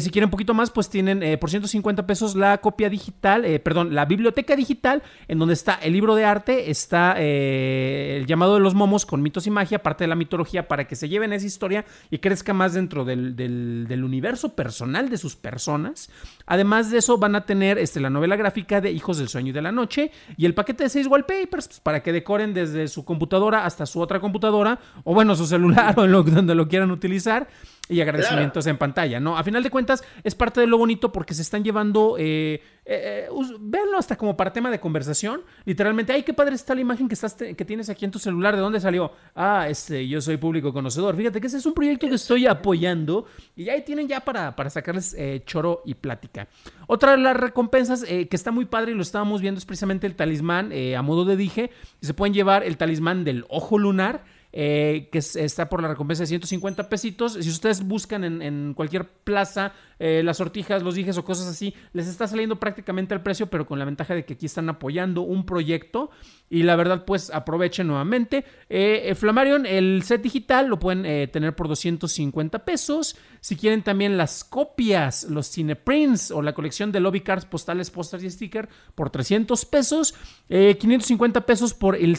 [0.06, 3.60] Si quieren un poquito más, pues tienen eh, por 150 pesos la copia digital, eh,
[3.60, 8.54] perdón, la biblioteca digital, en donde está el libro de arte, está eh, el llamado
[8.54, 11.34] de los momos con mitos y magia, parte de la mitología, para que se lleven
[11.34, 16.12] esa historia y crezca más dentro del, universo personal de sus personas.
[16.46, 19.54] Además de eso, van a tener este, la novela gráfica de Hijos del Sueño y
[19.54, 23.04] de la Noche y el paquete de seis wallpapers pues, para que decoren desde su
[23.04, 26.92] computadora hasta su otra computadora, o bueno, su celular o en lo, donde lo quieran
[26.92, 27.48] utilizar
[27.88, 29.38] y agradecimientos en pantalla, ¿no?
[29.38, 33.28] A final de cuentas, es parte de lo bonito porque se están llevando, eh, eh,
[33.28, 35.42] eh hasta como para tema de conversación.
[35.66, 38.56] Literalmente, ay, qué padre está la imagen que, estás que tienes aquí en tu celular,
[38.56, 39.12] ¿de dónde salió?
[39.36, 41.16] Ah, este, yo soy público conocedor.
[41.16, 43.26] Fíjate que ese es un proyecto que estoy apoyando
[43.56, 46.48] y ahí tienen ya para, para sacarles eh, choro y plática.
[46.88, 50.16] Otra de las recompensas que está muy padre y lo estábamos viendo es precisamente el
[50.16, 51.72] talismán a modo de dije.
[52.02, 54.24] Se pueden llevar el talismán del ojo lunar
[54.58, 57.34] eh, que está por la recompensa de 150 pesitos.
[57.34, 62.08] Si ustedes buscan en, cualquier plaza eh, las sortijas, los dijes o cosas así, les
[62.08, 65.46] está saliendo prácticamente al precio, pero con la ventaja de que aquí están apoyando un
[65.46, 66.10] proyecto
[66.50, 68.46] y la verdad, pues aprovechen nuevamente.
[68.70, 73.18] Eh, Flamarion, el set digital lo pueden eh, tener por 250 pesos.
[73.46, 78.24] Si quieren también las copias, los cineprints o la colección de lobby cards, postales, pósters
[78.24, 80.16] y sticker por 300 pesos.
[80.48, 82.18] 550 eh, pesos por el,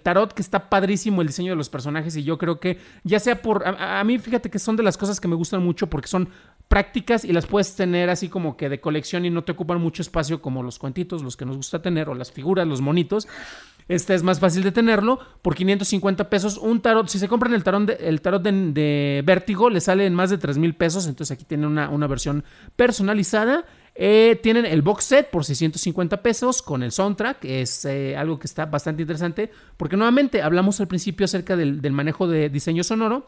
[0.00, 2.14] tarot, que está padrísimo el diseño de los personajes.
[2.16, 3.66] Y yo creo que, ya sea por.
[3.66, 6.28] A, a mí, fíjate que son de las cosas que me gustan mucho porque son
[6.68, 10.02] prácticas y las puedes tener así como que de colección y no te ocupan mucho
[10.02, 13.26] espacio como los cuentitos, los que nos gusta tener, o las figuras, los monitos.
[13.88, 16.58] Este es más fácil de tenerlo por 550 pesos.
[16.58, 20.14] Un tarot, si se compran el tarot de, el tarot de, Vértigo, le sale en
[20.14, 21.06] más de 3 mil pesos.
[21.06, 23.64] Entonces aquí tienen una, versión personalizada.
[23.94, 27.44] Eh, tienen el box set por 650 pesos con el soundtrack.
[27.44, 32.26] Es eh, algo que está bastante interesante porque nuevamente hablamos al principio acerca del manejo
[32.26, 33.26] de diseño sonoro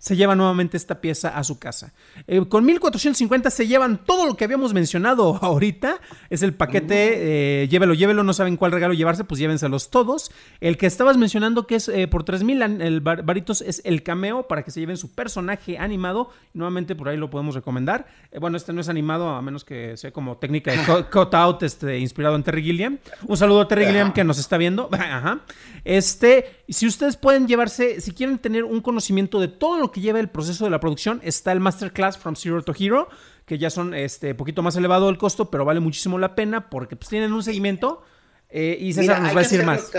[0.00, 1.92] se lleva nuevamente esta pieza a su casa.
[2.26, 6.00] Eh, con 1450 se llevan todo lo que habíamos mencionado ahorita.
[6.30, 10.32] Es el paquete, eh, llévelo, llévelo, no saben cuál regalo llevarse, pues llévenselos todos.
[10.60, 14.62] El que estabas mencionando que es eh, por 3000 el varitos es el cameo para
[14.62, 16.30] que se lleven su personaje animado.
[16.54, 18.06] Nuevamente por ahí lo podemos recomendar.
[18.40, 21.98] bueno, este no es animado a menos que sea como técnica de cut out este,
[21.98, 22.98] inspirado en Terry Gilliam.
[23.26, 24.88] Un saludo a Terry Gilliam que nos está viendo.
[24.92, 25.40] Ajá.
[25.84, 30.20] Este, si ustedes pueden llevarse, si quieren tener un conocimiento de todo lo que lleva
[30.20, 33.08] el proceso de la producción, está el Masterclass From Zero to Hero,
[33.46, 36.96] que ya son este poquito más elevado el costo, pero vale muchísimo la pena porque
[36.96, 38.02] pues, tienen un seguimiento
[38.48, 39.90] eh, y César nos va a decir más.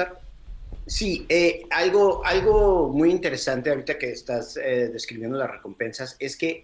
[0.87, 6.63] Sí, eh, algo, algo muy interesante ahorita que estás eh, describiendo las recompensas es que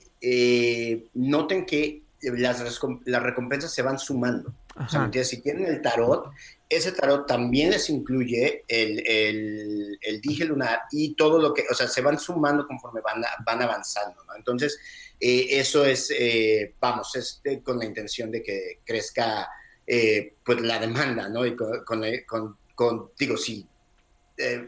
[1.14, 4.54] noten que las, las recompensas se van sumando.
[4.76, 6.32] O sea, si tienen el tarot,
[6.70, 11.88] ese tarot también les incluye el, el, dije lunar y todo lo que, o sea,
[11.88, 14.36] se van sumando conforme van, van avanzando, ¿no?
[14.36, 14.78] Entonces,
[15.20, 19.48] eh, eso es, eh, vamos, es con la intención de que crezca,
[19.86, 21.46] eh, pues, la demanda, ¿no?
[21.46, 23.66] Y con, con, digo, sí,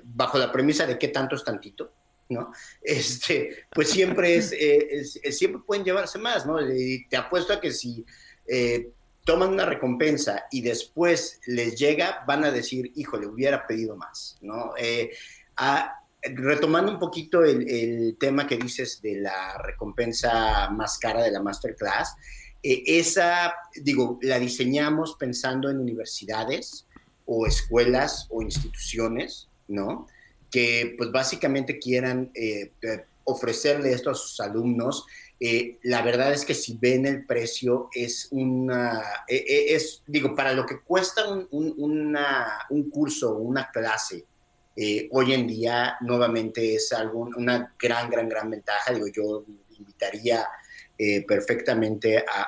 [0.03, 1.91] bajo la premisa de qué tanto es tantito,
[2.29, 2.51] ¿no?
[2.81, 6.61] Este, pues siempre es, es, siempre pueden llevarse más, ¿no?
[6.61, 8.05] Y te apuesto a que si
[9.29, 14.71] toman una recompensa y después les llega, van a decir, híjole, hubiera pedido más, ¿no?
[14.75, 15.11] Eh,
[16.23, 22.15] retomando un poquito el, tema que dices de la recompensa más cara de la masterclass,
[22.63, 23.53] eh, esa,
[23.83, 26.87] digo, la diseñamos pensando en universidades
[27.25, 30.07] o escuelas o instituciones, ¿no?
[30.49, 32.71] Que pues básicamente quieran eh,
[33.25, 35.05] ofrecerle esto a sus alumnos
[35.41, 40.35] eh, la verdad es que si ven el precio es una, e, e, es, digo,
[40.35, 44.25] para lo que cuesta un, un, curso, una clase,
[44.75, 48.93] eh, hoy en día nuevamente es algo, una gran, gran, gran ventaja.
[48.93, 49.45] Digo, yo
[49.77, 50.45] invitaría
[50.97, 52.47] eh, perfectamente a,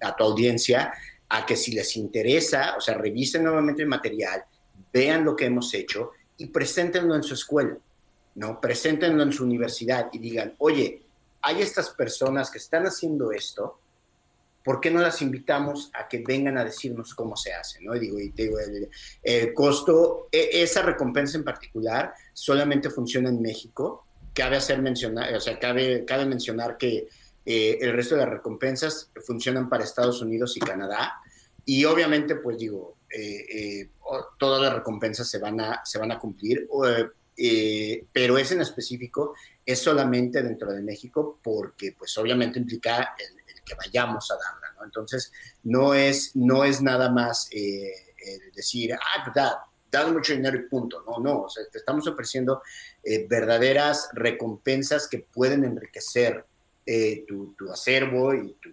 [0.00, 0.92] a, tu audiencia
[1.28, 4.44] a que si les interesa, o sea, revisen nuevamente el material,
[4.92, 7.76] vean lo que hemos hecho y preséntenlo en su escuela,
[8.36, 8.60] ¿no?
[8.60, 11.05] Preséntenlo en su universidad y digan, oye,
[11.42, 13.80] hay estas personas que están haciendo esto,
[14.66, 17.78] ¿por qué no las invitamos a que vengan a decirnos cómo se hace?
[17.82, 17.94] ¿no?
[17.94, 18.58] Digo, y digo
[19.22, 24.06] el, costo, e, esa recompensa en particular solamente funciona en México.
[24.34, 27.06] Cabe hacer mencionar, o sea, cabe, cabe mencionar que
[27.44, 31.14] eh, el resto de las recompensas funcionan para Estados Unidos y Canadá.
[31.64, 32.96] Y obviamente, pues digo,
[34.36, 36.68] todas las recompensas se van a, se van a cumplir,
[38.12, 39.34] pero ese en específico
[39.66, 44.84] es solamente dentro de México porque pues obviamente implica el, que vayamos a darla, ¿no?
[44.84, 45.32] Entonces,
[45.64, 47.50] no es, no es nada más
[48.54, 51.02] decir, ah, pues da, mucho dinero y punto.
[51.04, 52.62] No, no, o sea, te estamos ofreciendo
[53.28, 56.44] verdaderas recompensas que pueden enriquecer
[56.88, 58.70] eh, tu, acervo y tu,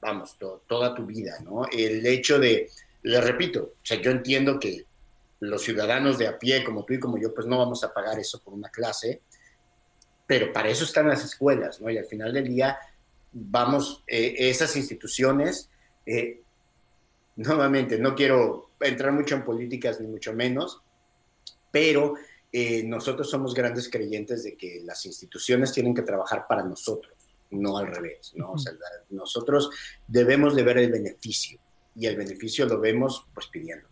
[0.00, 1.66] vamos, toda tu vida, ¿no?
[1.70, 2.70] El hecho de,
[3.02, 4.86] le repito, o sea, yo entiendo que
[5.40, 8.18] los ciudadanos de a pie, como tú y como yo, pues no vamos a pagar
[8.18, 9.20] eso por una clase,
[10.26, 11.90] pero para eso están las escuelas, ¿no?
[11.90, 12.78] Y al final del día,
[13.32, 15.70] vamos, eh, esas instituciones,
[16.04, 16.42] eh,
[17.36, 20.82] nuevamente, no quiero entrar mucho en políticas ni mucho menos,
[21.70, 22.14] pero
[22.84, 27.16] nosotros somos grandes creyentes de que las instituciones tienen que trabajar para nosotros
[27.50, 28.52] no al revés, ¿no?
[28.52, 28.72] O sea,
[29.10, 29.70] nosotros
[30.06, 31.60] debemos de ver el beneficio
[31.94, 33.88] y el beneficio lo vemos pues pidiendo.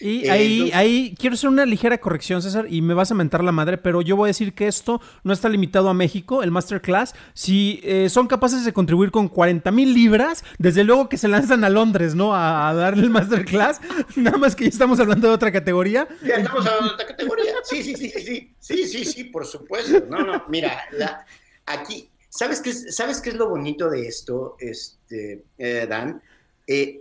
[0.00, 3.42] Y eh, ahí, ahí quiero hacer una ligera corrección, César, y me vas a mentar
[3.42, 6.50] la madre, pero yo voy a decir que esto no está limitado a México, el
[6.50, 7.14] Masterclass.
[7.34, 11.64] Si eh, son capaces de contribuir con 40 mil libras, desde luego que se lanzan
[11.64, 12.34] a Londres, ¿no?
[12.34, 13.80] A, darle el Masterclass.
[14.16, 16.06] Nada más que ya estamos hablando de otra categoría.
[16.22, 17.52] Ya estamos hablando de otra categoría.
[17.64, 20.04] Sí, sí, sí, sí, sí, sí, sí, sí, por supuesto.
[20.08, 20.84] No, no, mira,
[21.66, 26.22] aquí ¿Sabes qué, es, ¿Sabes qué es lo bonito de esto, este, eh, Dan?
[26.66, 27.00] Eh,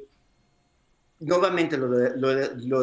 [1.20, 1.90] nuevamente, lo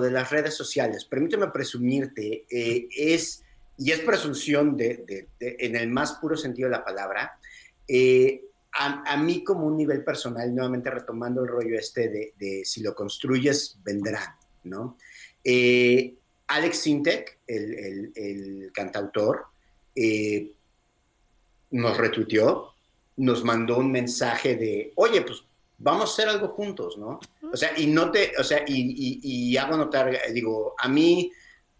[0.00, 3.44] de, las redes sociales, permíteme presumirte, eh, es,
[3.78, 7.38] y es presunción de, en el más puro sentido de la palabra,
[8.72, 13.78] a, mí como un nivel personal, nuevamente retomando el rollo este de, si lo construyes,
[13.84, 14.96] vendrán, ¿no?
[16.46, 19.46] Alex Sintek, el, el, el cantautor,
[21.70, 22.74] nos retuiteó,
[23.16, 25.44] nos mandó un mensaje de, oye, pues
[25.84, 27.20] vamos a hacer algo juntos, ¿no?
[27.52, 31.30] O sea, y no te, o sea, y, hago notar, digo, a mí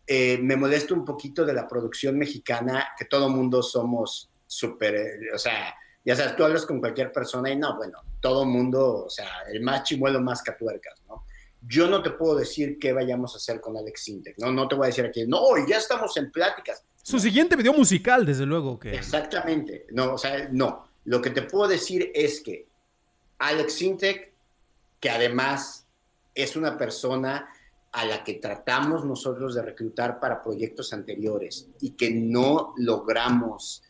[0.07, 5.39] eh, me molesta un poquito de la producción mexicana, que todo mundo somos súper, o
[5.39, 5.75] sea,
[6.05, 9.63] ya sabes, tú hablas con cualquier persona y no, bueno, todo mundo, o sea, el
[9.63, 11.25] más chimuelo más catuercas, ¿no?
[11.67, 14.53] Yo no te puedo decir qué vayamos a hacer con Alex Sintek, ¿no?
[14.53, 16.85] No te voy a decir aquí, no, ya estamos en pláticas.
[17.03, 18.95] Su siguiente video musical, desde luego que.
[18.95, 19.87] Exactamente.
[19.93, 20.89] No, o sea, no.
[21.05, 22.67] Lo que te puedo decir es que
[23.39, 24.33] Alex Sintek,
[25.01, 25.87] que además
[26.35, 27.49] es una persona
[27.93, 33.83] a la que tratamos nosotros de reclutar para proyectos anteriores y que no logramos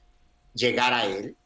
[0.53, 1.37] llegar a él,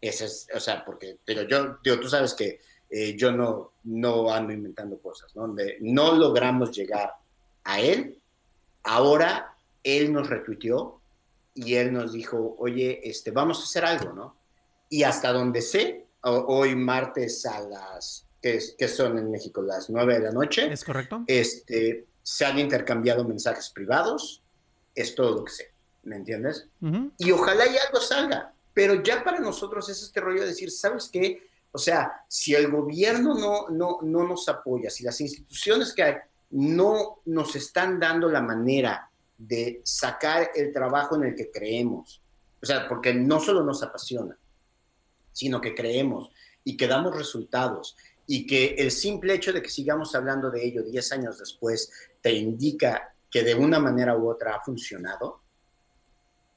[0.00, 2.60] ese es, o sea, porque, pero yo, digo, tú sabes que
[2.90, 5.54] eh, yo no, no ando inventando cosas, ¿no?
[5.80, 7.14] no logramos llegar
[7.62, 8.20] a él,
[8.82, 11.00] ahora él nos retuiteó
[11.54, 14.36] y él nos dijo, oye, este, vamos a hacer algo, ¿no?
[14.88, 20.20] Y hasta donde sé, hoy martes a las, que, son en México las nueve de
[20.20, 20.72] la noche.
[20.72, 21.24] Es correcto.
[21.26, 24.42] Este, se han intercambiado mensajes privados,
[24.94, 25.72] es todo lo que sé,
[26.04, 26.68] ¿me entiendes?
[27.18, 31.08] Y ojalá y algo salga, pero ya para nosotros es este rollo de decir, ¿sabes
[31.12, 31.48] qué?
[31.72, 36.14] O sea, si el gobierno no, no, no nos apoya, si las instituciones que hay
[36.50, 42.22] no nos están dando la manera de sacar el trabajo en el que creemos.
[42.62, 44.38] O sea, porque no solo nos apasiona,
[45.34, 46.30] sino que creemos
[46.64, 47.94] y que damos resultados
[48.26, 51.90] y que el simple hecho de que sigamos hablando de ello 10 años después
[52.22, 55.42] te indica que de una manera u otra ha funcionado,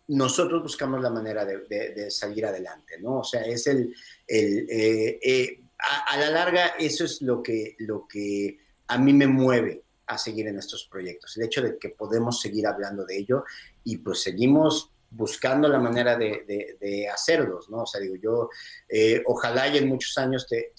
[0.09, 3.19] nosotros buscamos la manera de, salir adelante, ¿no?
[3.19, 3.93] O sea, es el,
[4.25, 8.57] eh, eh, a, a, la larga eso es lo que, lo que
[8.88, 11.36] a mí me mueve a seguir en estos proyectos.
[11.36, 13.43] El hecho de que podemos seguir hablando de ello
[13.84, 17.84] y pues seguimos buscando la manera de, hacerlos, ¿no?
[17.84, 18.49] O sea, digo, yo,
[18.89, 20.74] eh, ojalá y en muchos años te,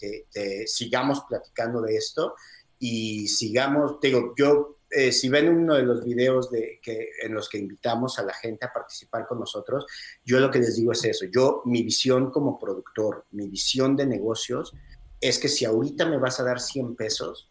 [0.67, 2.35] sigamos platicando de esto
[2.79, 7.49] y sigamos, digo, yo, eh, si ven uno de los videos de, que, en los
[7.49, 9.87] que invitamos a la gente a participar con nosotros,
[10.25, 14.07] yo lo que les digo es eso, yo, mi visión como productor, mi visión de
[14.07, 14.73] negocios,
[15.21, 17.51] es que si ahorita me vas a dar 100 pesos,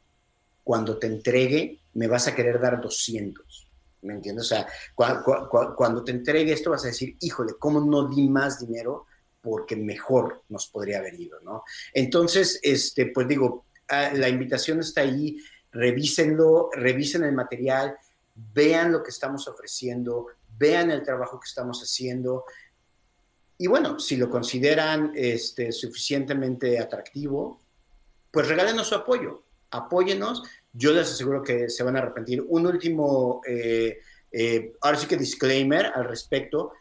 [0.63, 3.66] cuando te entregue me vas a querer dar 200.
[4.07, 4.45] ¿Me entiendes?
[4.45, 4.67] O sea,
[5.75, 9.05] cuando te entregue esto vas a decir, híjole, ¿cómo no di más dinero?
[9.41, 11.63] Porque mejor nos podría haber ido, ¿no?
[11.93, 15.37] Entonces, este, pues digo, ah, la invitación está ahí,
[15.73, 17.97] revísenlo, revisen el material,
[18.33, 20.27] vean lo que estamos ofreciendo,
[20.57, 22.45] vean el trabajo que estamos haciendo.
[23.57, 27.59] Y bueno, si lo consideran este, suficientemente atractivo,
[28.31, 30.43] pues regálenos su apoyo apóyenos,
[30.73, 32.43] yo les aseguro que se van a arrepentir.
[32.47, 33.99] Un último, eh,
[34.31, 36.73] eh, ahora sí que disclaimer al respecto,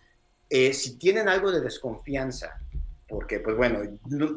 [0.48, 2.58] eh, si tienen algo de desconfianza
[3.08, 3.80] porque pues bueno,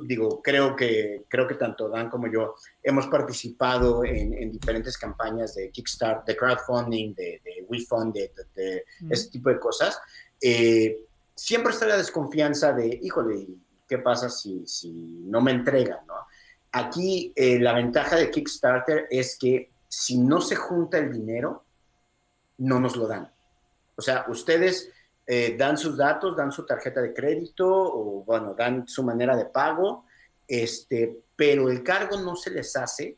[0.04, 5.72] digo, creo que, creo que tanto Dan como yo hemos participado en, diferentes campañas de
[5.72, 10.00] Kickstarter, de crowdfunding, de, de WeFund, de, de, este tipo de cosas.
[10.40, 13.48] Eh, siempre está la desconfianza de, híjole,
[13.88, 14.92] ¿qué pasa si, si
[15.26, 16.06] no me entregan?
[16.06, 16.14] ¿no?
[16.72, 21.66] Aquí eh, la ventaja de Kickstarter es que si no se junta el dinero,
[22.58, 23.32] no nos lo dan.
[23.96, 24.92] O sea, ustedes
[25.26, 29.46] eh, dan sus datos, dan su tarjeta de crédito o, bueno, dan su manera de
[29.46, 30.06] pago,
[30.48, 33.18] este, pero el cargo no se les hace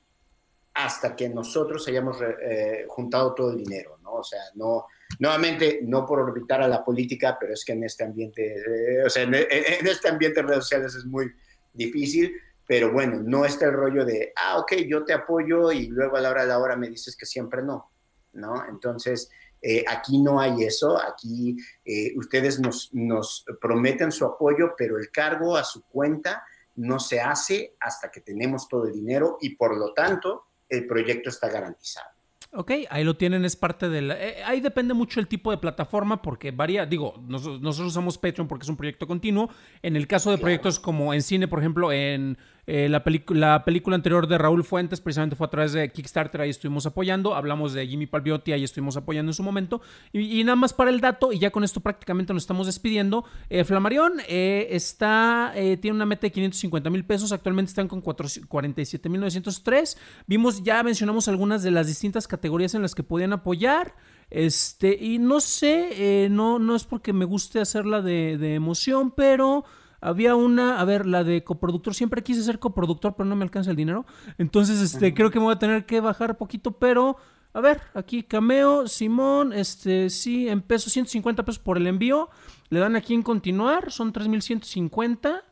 [0.73, 4.13] hasta que nosotros hayamos eh, juntado todo el dinero, ¿no?
[4.13, 4.85] O sea, no,
[5.19, 9.23] nuevamente, no por orbitar a la política, pero es que en este ambiente, o sea,
[9.23, 11.31] en, este ambiente de redes sociales es muy
[11.73, 12.33] difícil,
[12.71, 16.21] pero bueno, no está el rollo de, ah, ok, yo te apoyo y luego a
[16.21, 17.91] la hora de la hora me dices que siempre no,
[18.31, 18.65] ¿no?
[18.65, 19.29] Entonces,
[19.61, 25.11] eh, aquí no hay eso, aquí eh, ustedes nos, nos prometen su apoyo, pero el
[25.11, 26.45] cargo a su cuenta
[26.77, 31.27] no se hace hasta que tenemos todo el dinero y por lo tanto el proyecto
[31.27, 32.07] está garantizado.
[32.53, 34.11] Ok, ahí lo tienen, es parte del...
[34.11, 38.63] Eh, ahí depende mucho el tipo de plataforma porque varía, digo, nosotros usamos Patreon porque
[38.63, 39.49] es un proyecto continuo.
[39.81, 43.95] En el caso de proyectos como en cine, por ejemplo, en eh, la, la, película
[43.95, 47.35] anterior de Raúl Fuentes precisamente fue a través de Kickstarter, ahí estuvimos apoyando.
[47.35, 49.81] Hablamos de Jimmy Palviotti, ahí estuvimos apoyando en su momento.
[50.13, 53.25] Y, nada más para el dato, y ya con esto prácticamente nos estamos despidiendo.
[53.49, 59.09] Eh, Flamarión eh, está, tiene una meta de 550 mil pesos, actualmente están con 47
[59.09, 59.97] mil 903.
[60.27, 63.95] Vimos, ya mencionamos algunas de las distintas categorías en las que podían apoyar.
[64.29, 69.65] Este, y no sé, no, no es porque me guste hacerla de, de emoción, pero
[70.01, 71.93] había una, a ver, la de coproductor.
[71.93, 74.05] Siempre quise ser coproductor, pero no me alcanza el dinero.
[74.39, 77.17] Entonces, este, creo que me voy a tener que bajar poquito, pero.
[77.53, 82.29] A ver, aquí Cameo, Simón, este, sí, en pesos, 150 pesos por el envío.
[82.69, 85.43] Le dan aquí en continuar, son 3150.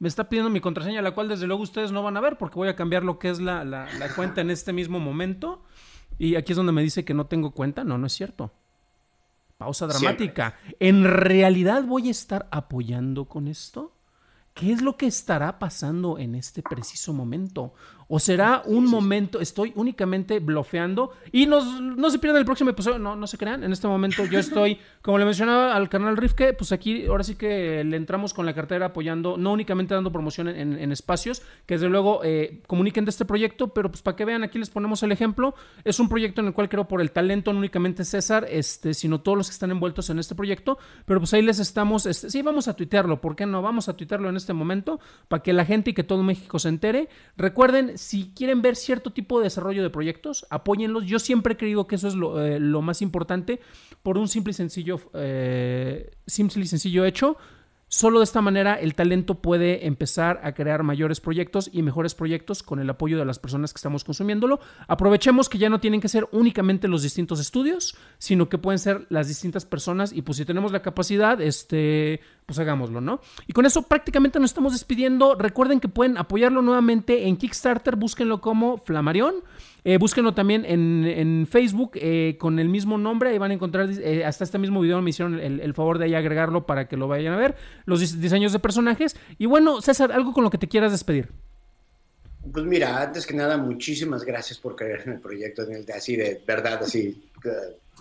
[0.00, 2.56] Me está pidiendo mi contraseña, la cual desde luego ustedes no van a ver porque
[2.56, 5.62] voy a cambiar lo que es la, la cuenta en este mismo momento.
[6.18, 7.84] Y aquí es donde me dice que no tengo cuenta.
[7.84, 8.52] No, no es cierto.
[9.58, 10.54] Pausa dramática.
[10.78, 13.92] ¿En realidad voy a estar apoyando con esto?
[14.54, 17.74] ¿Qué es lo que estará pasando en este preciso momento?
[18.10, 21.12] ¿O será un momento, estoy únicamente blofeando?
[21.30, 24.38] Y no se pierdan el próximo episodio, no, no se crean, en este momento yo
[24.38, 28.46] estoy, como le mencionaba al canal Rifke, pues aquí ahora sí que le entramos con
[28.46, 33.10] la cartera apoyando, no únicamente dando promoción en, espacios, que desde luego eh, comuniquen de
[33.10, 35.54] este proyecto, pero pues para que vean, aquí les ponemos el ejemplo,
[35.84, 39.20] es un proyecto en el cual creo por el talento, no únicamente César, este, sino
[39.20, 42.40] todos los que están envueltos en este proyecto, pero pues ahí les estamos, este, sí,
[42.40, 43.60] vamos a tuitearlo, ¿por qué no?
[43.60, 44.98] Vamos a tuitearlo en este momento,
[45.28, 47.10] para que la gente y que todo México se entere.
[47.36, 51.04] Recuerden, si quieren ver cierto tipo de desarrollo de proyectos, apóyenlos.
[51.04, 53.60] Yo siempre he creído que eso es lo, eh, más importante
[54.02, 57.36] por un simple y sencillo, eh, simple y sencillo hecho.
[57.90, 62.62] Solo de esta manera el talento puede empezar a crear mayores proyectos y mejores proyectos
[62.62, 64.60] con el apoyo de las personas que estamos consumiéndolo.
[64.88, 69.06] Aprovechemos que ya no tienen que ser únicamente los distintos estudios, sino que pueden ser
[69.08, 73.20] las distintas personas y pues si tenemos la capacidad, este, pues hagámoslo, ¿no?
[73.46, 75.34] Y con eso prácticamente nos estamos despidiendo.
[75.34, 79.34] Recuerden que pueden apoyarlo nuevamente en Kickstarter, búsquenlo como Flamarión.
[79.84, 83.28] Eh, búsquenlo también en, Facebook eh, con el mismo nombre.
[83.28, 86.14] Ahí van a encontrar, eh, hasta este mismo video me hicieron el, favor de ahí
[86.14, 87.54] agregarlo para que lo vayan a ver.
[87.84, 89.14] Los diseños de personajes.
[89.36, 91.28] Y bueno, César, algo con lo que te quieras despedir.
[92.50, 96.16] Pues mira, antes que nada, muchísimas gracias por creer en el proyecto, en el así
[96.16, 97.28] de verdad, así.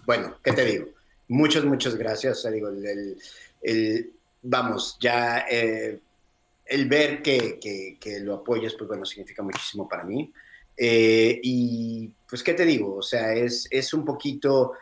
[0.06, 0.86] bueno, ¿qué te digo?
[1.28, 2.38] Muchas, muchas gracias.
[2.38, 3.18] O sea, digo, el,
[4.50, 5.46] vamos, ya
[6.68, 7.58] el ver que,
[8.00, 10.32] que, lo apoyes, pues bueno, significa muchísimo para mí.
[10.76, 12.98] Eh, y pues, ¿qué te digo?
[12.98, 14.74] O sea, es, es un poquito...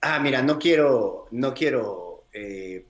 [0.00, 2.84] Ah, mira, no quiero, no quiero eh,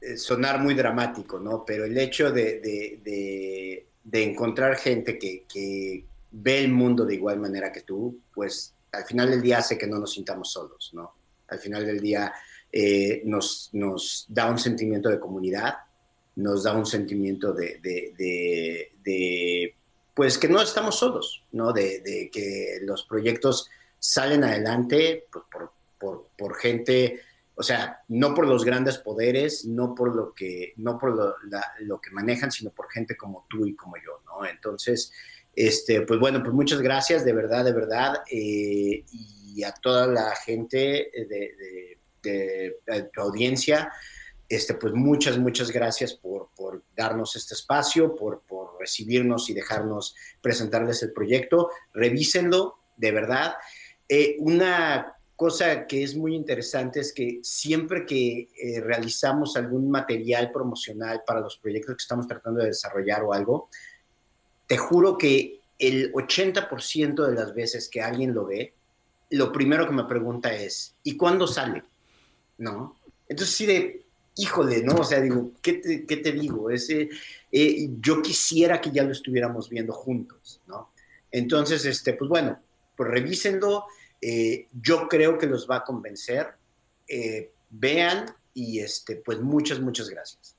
[0.00, 1.64] eh, sonar muy dramático, ¿no?
[1.64, 6.04] Pero el hecho de, de, de, encontrar gente que, que,
[6.36, 9.86] ve el mundo de igual manera que tú, pues al final del día hace que
[9.86, 11.14] no nos sintamos solos, ¿no?
[11.48, 12.32] Al final del día
[13.24, 15.74] nos, nos da un sentimiento de comunidad,
[16.36, 17.80] nos da un sentimiento de,
[20.14, 21.72] pues que no estamos solos, ¿no?
[21.72, 23.68] De, que los proyectos
[23.98, 25.72] salen adelante por,
[26.36, 27.20] por, gente,
[27.54, 32.10] o sea, no por los grandes poderes, no por lo que, no por lo, que
[32.10, 34.46] manejan, sino por gente como tú y como yo, ¿no?
[34.46, 35.12] Entonces,
[35.56, 40.34] este, pues bueno, pues muchas gracias, de verdad, de verdad, eh, y a toda la
[40.36, 43.92] gente de, de, de tu audiencia,
[44.48, 46.50] este, pues muchas, muchas gracias por,
[46.96, 48.42] darnos este espacio, por,
[48.78, 51.70] recibirnos y dejarnos presentarles el proyecto.
[51.94, 53.54] Revísenlo, de verdad.
[54.08, 60.52] Eh, una cosa que es muy interesante es que siempre que eh, realizamos algún material
[60.52, 63.70] promocional para los proyectos que estamos tratando de desarrollar o algo,
[64.66, 68.74] te juro que el 80% de las veces que alguien lo ve,
[69.30, 71.82] lo primero que me pregunta es, ¿y cuándo sale?
[72.58, 72.96] ¿No?
[73.28, 74.04] Entonces sí de,
[74.36, 74.96] híjole, ¿no?
[74.96, 76.70] O sea, digo, ¿qué te, digo?
[76.70, 77.08] Ese,
[77.50, 80.90] eh, yo quisiera que ya lo estuviéramos viendo juntos, ¿no?
[81.30, 82.60] Entonces, este, pues bueno,
[82.96, 83.86] pues revísenlo,
[84.20, 86.54] eh, yo creo que los va a convencer,
[87.08, 90.53] eh, vean y este, pues muchas, muchas gracias.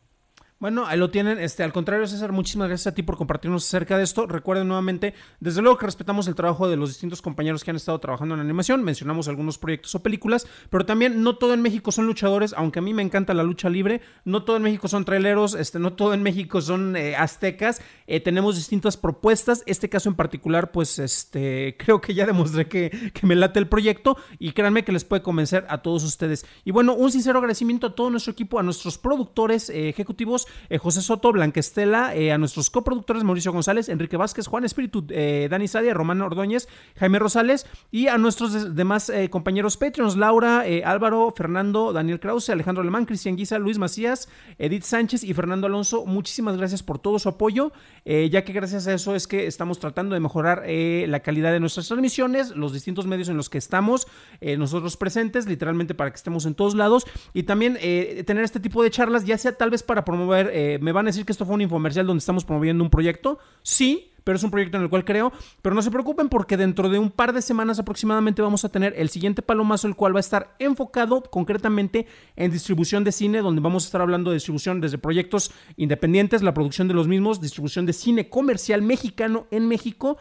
[0.57, 1.37] Bueno, ahí lo tienen.
[1.37, 4.25] Este, al contrario, César, muchísimas gracias a ti por compartirnos acerca de esto.
[4.25, 7.99] Recuerden nuevamente, desde luego que respetamos el trabajo de los distintos compañeros que han estado
[7.99, 8.81] trabajando en animación.
[8.81, 12.81] Mencionamos algunos proyectos o películas, pero también no todo en México son luchadores, aunque a
[12.81, 13.99] mí me encanta la lucha libre.
[14.23, 17.81] No todo en México son traileros, este, no todo en México son eh, aztecas.
[18.07, 19.61] Eh, tenemos distintas propuestas.
[19.65, 23.67] Este caso en particular, pues, este, creo que ya demostré que, que me late el
[23.67, 26.45] proyecto y créanme que les puede convencer a todos ustedes.
[26.63, 30.77] Y bueno, un sincero agradecimiento a todo nuestro equipo, a nuestros productores eh, ejecutivos eh,
[30.77, 35.67] José Soto, Blanquestela, eh, a nuestros coproductores Mauricio González, Enrique Vázquez, Juan Espíritu, eh, Dani
[35.67, 36.67] Sadia, Román Ordóñez,
[36.97, 43.05] Jaime Rosales y a nuestros demás compañeros Patreons, Laura, Álvaro, Fernando, Daniel Krause, Alejandro Alemán,
[43.05, 46.05] Cristian Guisa, Luis Macías, Edith Sánchez y Fernando Alonso.
[46.05, 47.71] Muchísimas gracias por todo su apoyo,
[48.05, 51.87] ya que gracias a eso es que estamos tratando de mejorar la calidad de nuestras
[51.87, 54.07] transmisiones, los distintos medios en los que estamos
[54.41, 58.91] nosotros presentes, literalmente para que estemos en todos lados y también tener este tipo de
[58.91, 61.55] charlas, ya sea tal vez para promover eh, me van a decir que esto fue
[61.55, 63.39] un infomercial donde estamos promoviendo un proyecto.
[63.63, 65.31] Sí, pero es un proyecto en el cual creo.
[65.61, 68.93] Pero no se preocupen porque dentro de un par de semanas aproximadamente vamos a tener
[68.97, 73.61] el siguiente palomazo, el cual va a estar enfocado concretamente en distribución de cine, donde
[73.61, 77.85] vamos a estar hablando de distribución desde proyectos independientes, la producción de los mismos, distribución
[77.85, 80.17] de cine comercial mexicano en México.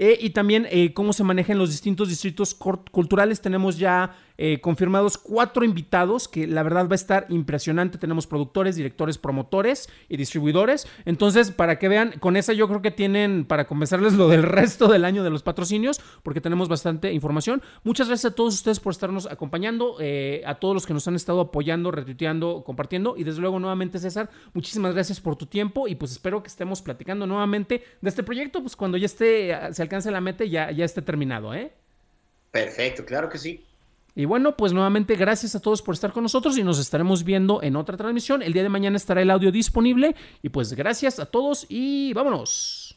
[0.00, 3.40] Eh, y también eh, cómo se manejan los distintos distritos culturales.
[3.40, 7.98] Tenemos ya eh, confirmados cuatro invitados, que la verdad va a estar impresionante.
[7.98, 10.86] Tenemos productores, directores, promotores y distribuidores.
[11.04, 14.86] Entonces, para que vean, con esa yo creo que tienen para convencerles lo del resto
[14.86, 17.62] del año de los patrocinios, porque tenemos bastante información.
[17.82, 21.16] Muchas gracias a todos ustedes por estarnos acompañando, eh, a todos los que nos han
[21.16, 23.16] estado apoyando, retuiteando, compartiendo.
[23.16, 26.80] Y desde luego, nuevamente, César, muchísimas gracias por tu tiempo y pues espero que estemos
[26.80, 30.84] platicando nuevamente de este proyecto, pues cuando ya esté, se alcance la meta, ya, ya
[30.84, 31.72] esté terminado, ¿eh?
[32.52, 33.64] Perfecto, claro que sí.
[34.14, 37.62] Y bueno, pues nuevamente gracias a todos por estar con nosotros y nos estaremos viendo
[37.62, 38.42] en otra transmisión.
[38.42, 40.16] El día de mañana estará el audio disponible.
[40.42, 42.96] Y pues gracias a todos y vámonos.